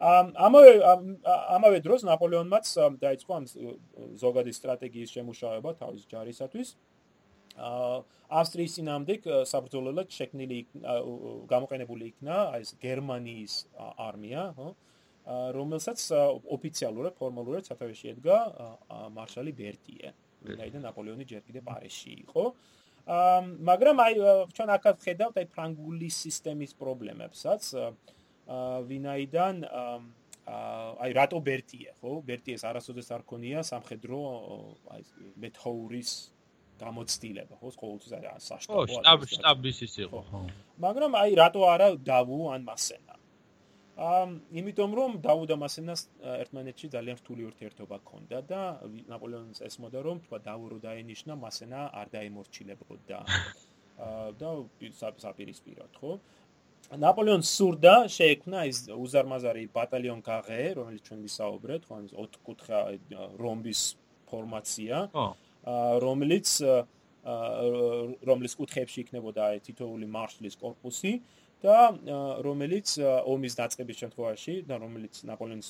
ამავე 0.00 0.72
ამავე 1.56 1.78
დროს 1.82 2.02
ნაპოლეონმაც 2.06 2.66
დაიწყო 3.02 3.30
ამ 3.34 3.44
ზოგადი 4.18 4.52
სტრატეგიის 4.52 5.10
შემუშავება 5.16 5.70
თავის 5.78 6.02
ჯარისათვის. 6.10 6.74
აა 7.54 8.02
ავსტრიის 8.34 8.72
ძინამდე 8.74 9.14
საბრძოლველად 9.46 10.08
შექმნილი 10.10 10.58
გამოყენებული 11.46 12.04
იქნა 12.10 12.36
ეს 12.58 12.74
გერმანიის 12.82 13.54
არმია 13.78 14.42
ხო 14.58 14.74
რომელსაც 15.24 15.98
ოფიციალურად 16.56 17.14
ფორმალურად 17.16 17.64
სათავეში 17.64 18.12
ედგა 18.12 18.38
მარშალი 19.16 19.52
ბერტიე. 19.56 20.12
დაიდან 20.44 20.82
ნაპოლეონი 20.84 21.24
ჯერ 21.24 21.42
კიდე 21.48 21.60
პარიზში 21.64 22.12
იყო. 22.28 22.44
მაგრამ 23.68 23.96
აი 24.04 24.12
ჩვენ 24.52 24.68
აქაც 24.76 24.96
ხედავთ 25.00 25.36
აი 25.40 25.46
ფრანგული 25.54 26.08
სისტემის 26.12 26.76
პრობლემებსაც. 26.76 27.62
ვინაიდან 28.44 29.56
აი 30.44 31.10
რატო 31.16 31.40
ბერტიე, 31.40 31.96
ხო? 32.04 32.20
ბერტიეს 32.20 32.64
არასოდეს 32.68 33.08
არ 33.16 33.22
ქონია 33.24 33.64
სამხედრო 33.64 34.18
აი 34.92 35.02
მეთაურის 35.40 36.10
გამოცდილება, 36.76 37.54
ხო? 37.56 37.68
ყოველთვის 37.80 38.12
არა 38.12 38.32
საშტაბო. 38.44 38.84
ხო, 38.84 39.00
შტაბ 39.00 39.20
შტაბის 39.32 39.78
ის 39.88 39.94
იყო, 40.04 40.20
ხო. 40.28 40.40
მაგრამ 40.84 41.12
აი 41.16 41.30
რატო 41.40 41.60
არა 41.64 41.88
დავუ 41.96 42.38
ან 42.52 42.60
მასენა? 42.68 43.14
იმიტომ 43.94 44.94
რომ 44.98 45.12
დაუდა 45.22 45.54
მასენას 45.54 46.00
ერთმანეთში 46.42 46.88
ძალიან 46.90 47.18
რთული 47.20 47.44
ურთიერთობა 47.46 47.96
ჰქონდა 48.02 48.38
და 48.50 48.62
ნაპოლეონს 49.06 49.62
ესმოდა 49.62 50.00
რომ 50.02 50.18
თქვა 50.26 50.38
დავურო 50.42 50.78
დაენიშნა 50.82 51.34
მასენა 51.38 51.80
არ 51.94 52.08
დაემორჩილებოდა. 52.14 53.18
და 54.40 54.50
საპირისპიროდ 55.22 55.92
ხო? 56.02 56.18
ნაპოლეონს 56.98 57.48
სურდა 57.54 57.94
შეექმნა 58.10 58.66
ეს 58.66 58.90
უზარმაზარი 58.90 59.62
ბატალიონ 59.70 60.20
გაღე 60.26 60.74
რომელიც 60.74 61.02
ჩვენ 61.06 61.20
ვისაუბრეთ 61.26 61.86
ხო 61.86 61.94
ეს 62.02 62.12
ოთხკუთხა 62.18 62.78
რომბის 63.38 63.80
ფორმაცია 64.26 64.96
რომელიც 66.02 66.48
რომლის 68.28 68.54
კუთხეებში 68.58 68.98
იქნებოდა 69.06 69.44
თითოეული 69.64 70.06
მარშლის 70.18 70.58
корпуსი 70.58 71.12
აა 71.14 71.43
და 71.64 71.78
რომელიც 72.44 72.98
ომის 73.24 73.56
დაწყების 73.60 74.00
შემთხვევაში 74.02 74.54
და 74.68 74.78
რომელიც 74.84 75.24
ნაპოლეონს 75.30 75.68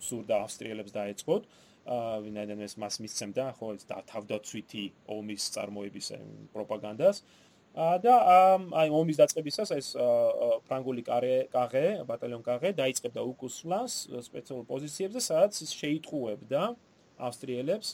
სურდა 0.00 0.44
ავსტრიელებს 0.44 0.92
დაეწყოთ 0.96 1.42
ვინაიდან 2.24 2.60
ეს 2.66 2.74
მას 2.80 3.00
მისცემდა 3.02 3.44
ხო 3.58 3.68
ეს 3.76 3.86
თავდაცვითი 3.88 4.84
ომის 5.16 5.42
წარმოების 5.54 6.06
პროპაგანდას. 6.52 7.22
და 8.04 8.14
აი 8.82 8.88
ომის 8.90 9.16
დაწყებისას 9.22 9.70
ეს 9.78 9.88
ფრანგული 10.66 11.02
კარე 11.06 11.46
კაღე 11.54 12.02
ბატალიონ 12.08 12.42
კაღე 12.42 12.72
დაიწყებდა 12.74 13.22
უკუსლას 13.32 13.92
სპეციალურ 14.26 14.64
პოზიციებზე 14.66 15.20
სადაც 15.22 15.54
შეიტყუებდა 15.80 16.62
ავსტრიელებს 17.28 17.88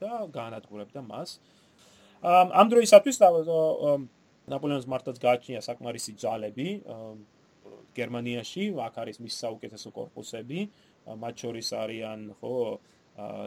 და 0.00 0.12
განადგურებდა 0.34 1.00
მას. 1.06 1.38
ამ 2.22 2.66
დროისათვის 2.68 3.16
ნაპოლეონს 4.50 4.86
მართლაც 4.90 5.18
გააჩნია 5.22 5.60
საკმარისი 5.62 6.12
ძალები 6.18 6.68
გერმანიაში, 7.96 8.64
აქ 8.86 8.94
არის 9.02 9.18
მის 9.22 9.34
საუკეთესო 9.42 9.90
корпуსები, 9.94 10.60
მათ 11.22 11.34
შორის 11.44 11.68
არიან 11.82 12.20
ხო 12.40 12.54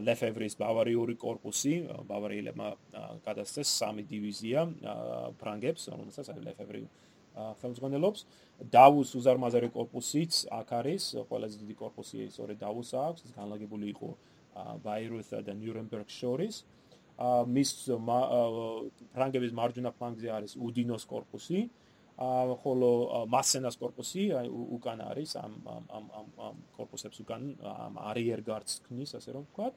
ლეფევრის 0.07 0.55
ბავარიური 0.59 1.15
корпуსი, 1.17 1.73
ბავარიელებმა 2.09 2.67
გადასცეს 3.25 3.71
სამი 3.79 4.03
დივიზია 4.11 4.65
ფრანგებს, 5.39 5.87
რომელსაც 5.93 6.29
ლეფევრი 6.47 6.83
ხელმძღვანელობს. 7.61 8.25
დავუს 8.73 9.09
უზარმაზარი 9.17 9.69
корпуსიც 9.73 10.45
აქ 10.59 10.69
არის, 10.79 11.03
ყველაზე 11.29 11.55
დიდი 11.63 11.75
корпуსი 11.79 12.27
სწორედ 12.29 12.57
დავუსა 12.61 12.97
აქვს, 13.09 13.21
განლაგებული 13.39 13.85
იყო 13.95 14.09
ბაირუთსა 14.85 15.39
და 15.47 15.53
ნიურნბერგს 15.57 16.15
შორის. 16.21 16.55
აა 16.61 16.82
მის 17.19 17.69
ფრანგების 19.13 19.53
მარჯვენა 19.53 19.91
ფლანგზე 19.97 20.29
არის 20.33 20.57
უდინოს 20.57 21.05
корпуსი, 21.05 21.69
ხოლო 22.63 23.25
მასენას 23.29 23.77
корпуსი 23.77 24.29
უკან 24.49 25.01
არის 25.01 25.35
ამ 25.37 25.53
ამ 25.65 25.85
ამ 25.97 26.27
ამ 26.37 26.55
корпуსებს 26.77 27.19
უკან 27.21 27.57
ამ 27.61 27.93
არიერგარდს 28.13 28.81
ქმნის, 28.85 29.15
ასე 29.17 29.29
რომ 29.33 29.43
ვთქვათ. 29.49 29.73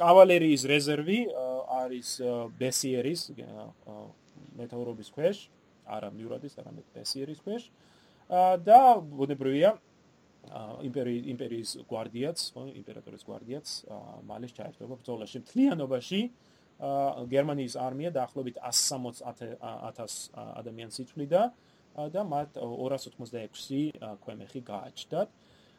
კავალერიის 0.00 0.62
რეზერვი 0.64 1.18
არის 1.68 2.08
ბესიერის 2.60 3.20
მეტაურობის 4.56 5.08
ქვეშ, 5.12 5.36
არა 5.86 6.08
მიურადის, 6.12 6.56
არამედ 6.60 6.86
ბესიერის 6.96 7.40
ქვეშ. 7.44 7.70
და 8.66 8.98
ბუნებრივია 8.98 9.78
იმპერიის 10.88 11.24
იმპერიის 11.32 11.70
guardiats, 11.90 12.50
ხო, 12.54 12.66
იმპერატორის 12.80 13.22
guardiats, 13.26 13.82
მალე 14.26 14.46
ჩაერთვება 14.56 14.94
ბრძოლაში 15.00 15.42
მთლიანობაში. 15.44 16.20
გერმანიის 17.32 17.74
არმია 17.80 18.10
დაახლოებით 18.12 18.56
160.000 18.60 20.28
ადამიანს 20.60 20.96
იწვლიდა 21.04 21.42
და 22.12 22.20
მათ 22.28 22.60
286 22.60 23.96
ქვემეხი 24.20 24.60
გააჩნდათ. 24.60 25.28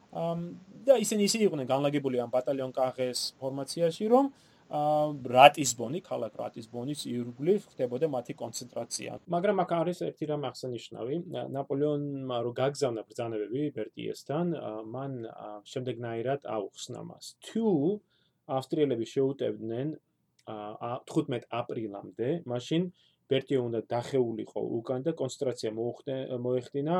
და 0.08 0.94
ისინი 0.96 1.28
ისე 1.28 1.38
იყვნენ 1.44 1.68
განლაგებული 1.68 2.16
ამ 2.16 2.30
ბატალიონ 2.32 2.72
კაღეს 2.72 3.36
ფორმაციაში, 3.40 4.04
რომ 4.08 4.32
რატისბონი, 4.68 6.00
ქალაქ 6.04 6.34
რატისბონის 6.36 7.06
ირგვლივ 7.08 7.60
ხდებოდა 7.72 8.06
მათი 8.12 8.34
კონცენტრაცია. 8.36 9.10
მაგრამ 9.32 9.56
აქ 9.64 9.70
არის 9.80 9.98
ერთი 10.04 10.24
რამ 10.28 10.44
აღსანიშნავი, 10.44 11.14
ნაპოლეონმა 11.56 12.36
რო 12.44 12.52
გაგზავნა 12.52 13.02
ბრძანებები 13.08 13.62
ბერტიესთან, 13.72 14.46
მან 14.92 15.12
შემდეგნაირად 15.72 16.44
აუხსნა 16.44 17.00
მას. 17.00 17.24
თუ 17.48 17.64
ავსტრიელები 18.44 19.06
შეუტევდნენ 19.08 19.88
15 20.48 21.48
აპრილამდე, 21.48 22.28
მაშინ 22.44 22.82
ბერტიო 23.28 23.60
უნდა 23.68 23.80
დახეულიყო 23.88 24.60
უკან 24.80 25.00
და 25.04 25.12
კონცენტრაცია 25.16 25.70
მოეხდინა 26.44 26.96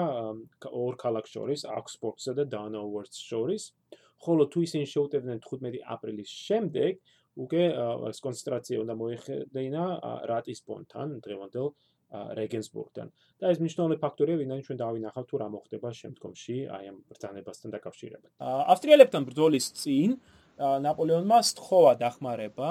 ორ 0.72 0.94
ქალაქ 1.04 1.24
შორის, 1.28 1.64
აქსბურგსა 1.68 2.32
და 2.36 2.44
დანაუერს 2.48 3.16
შორის. 3.28 3.72
ხოლო 4.18 4.44
თუ 4.50 4.58
ისინი 4.66 4.86
შეუტევდნენ 4.92 5.38
15 5.46 5.78
აპრილის 5.94 6.30
შემდეგ, 6.48 6.92
უკვე 7.38 7.62
ეს 8.10 8.18
კონცენტრაცია 8.24 8.76
უნდა 8.82 8.94
მოეხდინა 8.98 9.84
რატისბონთან, 10.30 11.08
დღევანდელ 11.24 11.68
რეგენსბურგთან. 12.08 13.06
და 13.38 13.44
ეს 13.52 13.58
მნიშვნელოვანი 13.60 13.96
ფაქტორია, 14.00 14.36
ვინაიდან 14.40 14.64
ჩვენ 14.66 14.78
დავინახავთ 14.80 15.26
თუ 15.28 15.36
რა 15.38 15.48
მოხდება 15.52 15.88
შემდგომში 15.92 16.56
აი 16.72 16.84
ამ 16.88 16.96
ბრძანებასთან 17.04 17.68
დაკავშირებით. 17.76 18.32
ავსტრიელებთან 18.42 19.22
ბრძოლის 19.28 19.66
წინ 19.76 20.10
ნაპოლეონმა 20.58 21.38
სთხოვა 21.52 21.92
დახმარება 22.00 22.70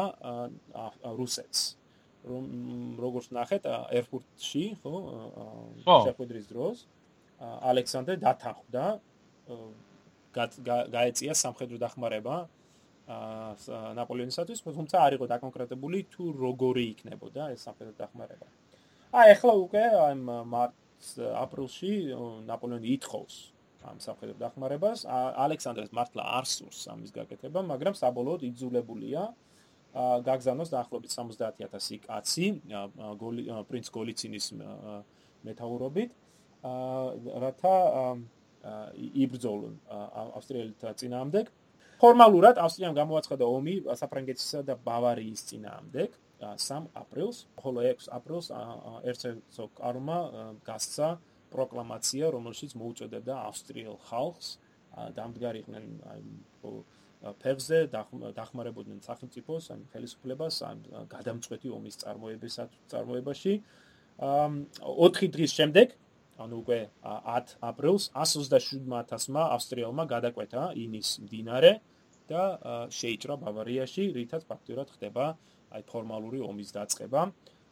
რუსეთს. 1.21 1.61
რომ 2.27 2.43
როგორც 2.99 3.27
ნახეთ 3.31 3.63
ერფურტში, 3.93 4.65
ხო? 4.81 4.93
შეხვედრის 5.85 6.45
დროს 6.51 6.77
ალექსანდრე 7.39 8.15
დათანხმდა 8.19 8.85
გაეწია 10.91 11.33
სამხედრო 11.37 11.77
დახმარება 11.85 12.35
ნაპოლეონისათვის, 13.07 14.59
თუმცა 14.67 14.95
არ 15.07 15.11
იყო 15.17 15.25
დაკონკრეტებული 15.31 15.99
თუ 16.11 16.23
როგორი 16.35 16.83
იქნებოდა 16.93 17.43
ეს 17.55 17.63
სამხედრო 17.67 17.93
დახმარება. 18.03 18.47
აი 19.15 19.27
ახლა 19.35 19.53
უკვე 19.63 19.83
ამ 20.11 20.21
მარტს 20.51 21.07
აპრილში 21.43 21.91
ნაპოლეონი 22.51 22.89
ითხოვს 22.99 23.35
ამ 23.87 23.97
სამხედრო 24.03 24.35
დახმარებას. 24.43 25.07
ალექსანდრეს 25.07 25.91
მართლა 25.95 26.23
არ 26.37 26.45
სურს 26.51 26.79
ამის 26.91 27.11
გაკეთება, 27.15 27.59
მაგრამ 27.63 27.95
საბოლოოდ 27.95 28.41
იძულებულია 28.51 29.23
გაგზავნოს 30.27 30.69
დაახლოებით 30.75 31.11
70000 31.15 32.03
კაცი 32.03 32.47
პრინც 33.71 33.85
გოლიცინის 33.87 34.45
მეტაურობით 35.47 36.11
რათა 37.43 37.75
იბრძოლონ 39.23 39.75
ავსტრიელთა 40.35 40.89
წინააღმდეგ. 40.99 41.45
ფორმალურად 42.01 42.59
ავსტრიამ 42.61 42.93
გამოაცხადა 42.97 43.45
ომი 43.57 43.75
საფრანგეთისა 43.97 44.59
და 44.67 44.75
ბავარიის 44.85 45.41
წინააღმდეგ 45.49 46.09
3 46.37 46.93
აპრილს, 47.01 47.37
ხოლო 47.57 47.79
6 47.89 48.11
აპრილს 48.13 48.47
ერცერცოგ 49.09 49.69
კარმა 49.81 50.19
გასცა 50.67 51.09
პროკლამაცია, 51.53 52.25
რომელშიც 52.35 52.71
მოუწოდებდა 52.77 53.33
ავსტრიელ 53.49 53.97
ხალხს 54.09 54.47
დამდგარიყვნენ 55.17 55.85
ფერზე 57.41 57.79
დახმარებოდნენ 57.89 58.99
სახელმწიფოს, 59.01 59.73
ან 59.73 59.79
ხელისუფლებას, 59.89 60.55
ან 60.69 60.77
გადამწყვეტი 61.09 61.67
ომის 61.73 61.95
წარმოებაში. 62.93 63.53
4 64.21 65.33
დღის 65.33 65.51
შემდეგ 65.57 65.87
ანუ 66.37 66.55
უკვე 66.63 66.79
10 67.03 67.53
აპრილს 67.69 68.03
127000-მა 68.13 69.43
ავსტრიელმა 69.57 70.03
გადაკვეთა 70.13 70.63
ინის 70.83 71.09
მდინარე 71.25 71.71
და 72.29 72.43
შეიჭრა 72.91 73.35
ბავარიაში, 73.41 74.03
რითაც 74.17 74.45
ფაქტურად 74.51 74.91
ხდება 74.95 75.25
აი 75.71 75.83
ფორმალური 75.91 76.39
ომის 76.43 76.69
დაწყება. 76.77 77.21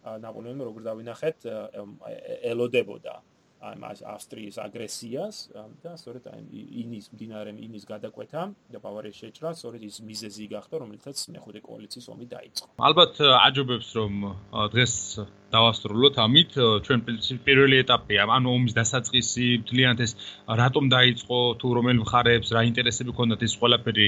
ნაპოლეონი 0.05 0.63
როგორ 0.69 0.81
დავინახეთ, 0.89 1.37
ელოდებოდა 2.51 3.15
აი 3.65 3.95
ავსტრიის 4.13 4.57
აგრესიას 4.61 5.37
და 5.81 5.91
სწორედ 5.97 6.27
აი 6.29 6.63
ინის 6.85 7.07
მდინარე 7.15 7.51
ინის 7.65 7.85
გადაკვეთა 7.89 8.41
და 8.73 8.81
ბავარიის 8.83 9.21
შეჭრა 9.23 9.53
სწორედ 9.57 9.81
ის 9.89 9.97
მიზეზი 10.05 10.45
გახდა 10.53 10.75
რომელთაც 10.83 11.17
მეხუთე 11.33 11.59
კოალიციის 11.65 12.07
ომი 12.13 12.25
დაიწყო. 12.35 12.67
ალბათ 12.77 13.13
აჯობებს 13.25 13.89
რომ 13.97 14.13
დღეს 14.75 14.93
დავასრულოთ 15.53 16.15
ამით 16.25 16.51
ჩვენ 16.85 16.99
პირველი 17.45 17.77
ეტაპია 17.83 18.25
ანუ 18.37 18.53
ომის 18.57 18.73
დასაწყისი 18.77 19.45
მთლიანად 19.63 19.99
ეს 20.05 20.11
რატომ 20.61 20.89
დაიწყო 20.93 21.39
თუ 21.61 21.67
რომელ 21.77 21.97
მხარეებს 22.01 22.49
რა 22.55 22.61
ინტერესები 22.69 23.11
ქონდათ 23.17 23.45
ეს 23.47 23.53
ყველაფერი 23.61 24.07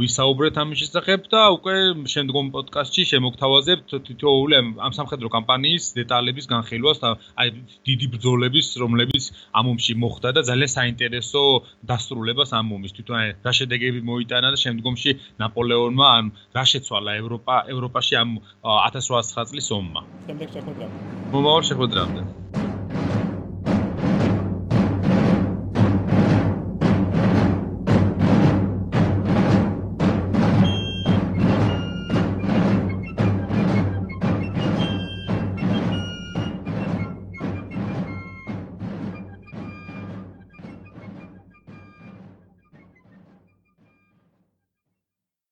ვისაუბრეთ 0.00 0.60
ამის 0.62 0.78
შესახებ 0.84 1.20
და 1.34 1.42
უკვე 1.58 1.76
შემდგომ 2.14 2.46
პოდკასტში 2.54 3.02
შემოგთავაზებთ 3.12 3.96
თითოეული 4.08 4.54
ამ 4.86 4.92
სამხედრო 4.98 5.28
კამპანიის 5.36 5.84
დეტალების 5.98 6.50
განხილვას 6.54 6.98
აი 7.04 7.48
დიდი 7.88 8.06
ბრძოლების 8.14 8.68
რომლებიც 8.84 9.24
ამ 9.58 9.64
ომში 9.74 9.94
მოხდა 10.04 10.28
და 10.38 10.40
ძალიან 10.50 10.72
საინტერესო 10.78 11.42
დასრულებას 11.90 12.50
ამ 12.58 12.72
ომის 12.78 12.92
თვითონ 12.96 13.42
რა 13.44 13.52
შედეგები 13.58 14.00
მოიტანა 14.10 14.48
და 14.54 14.58
შემდგომში 14.64 15.10
ნაპოლეონმა 15.42 16.06
ან 16.18 16.24
რა 16.56 16.64
შეცვალა 16.72 17.12
ევროპა 17.20 17.54
ევროპაში 17.74 18.14
ამ 18.22 18.30
1809 18.62 19.50
წლის 19.50 19.68
ომმა. 19.78 20.00
შემდეგ 20.26 20.53
oczach 20.54 20.68
od 20.68 20.78
rana. 20.78 20.92
Mimo 21.32 21.54
od. 21.94 22.24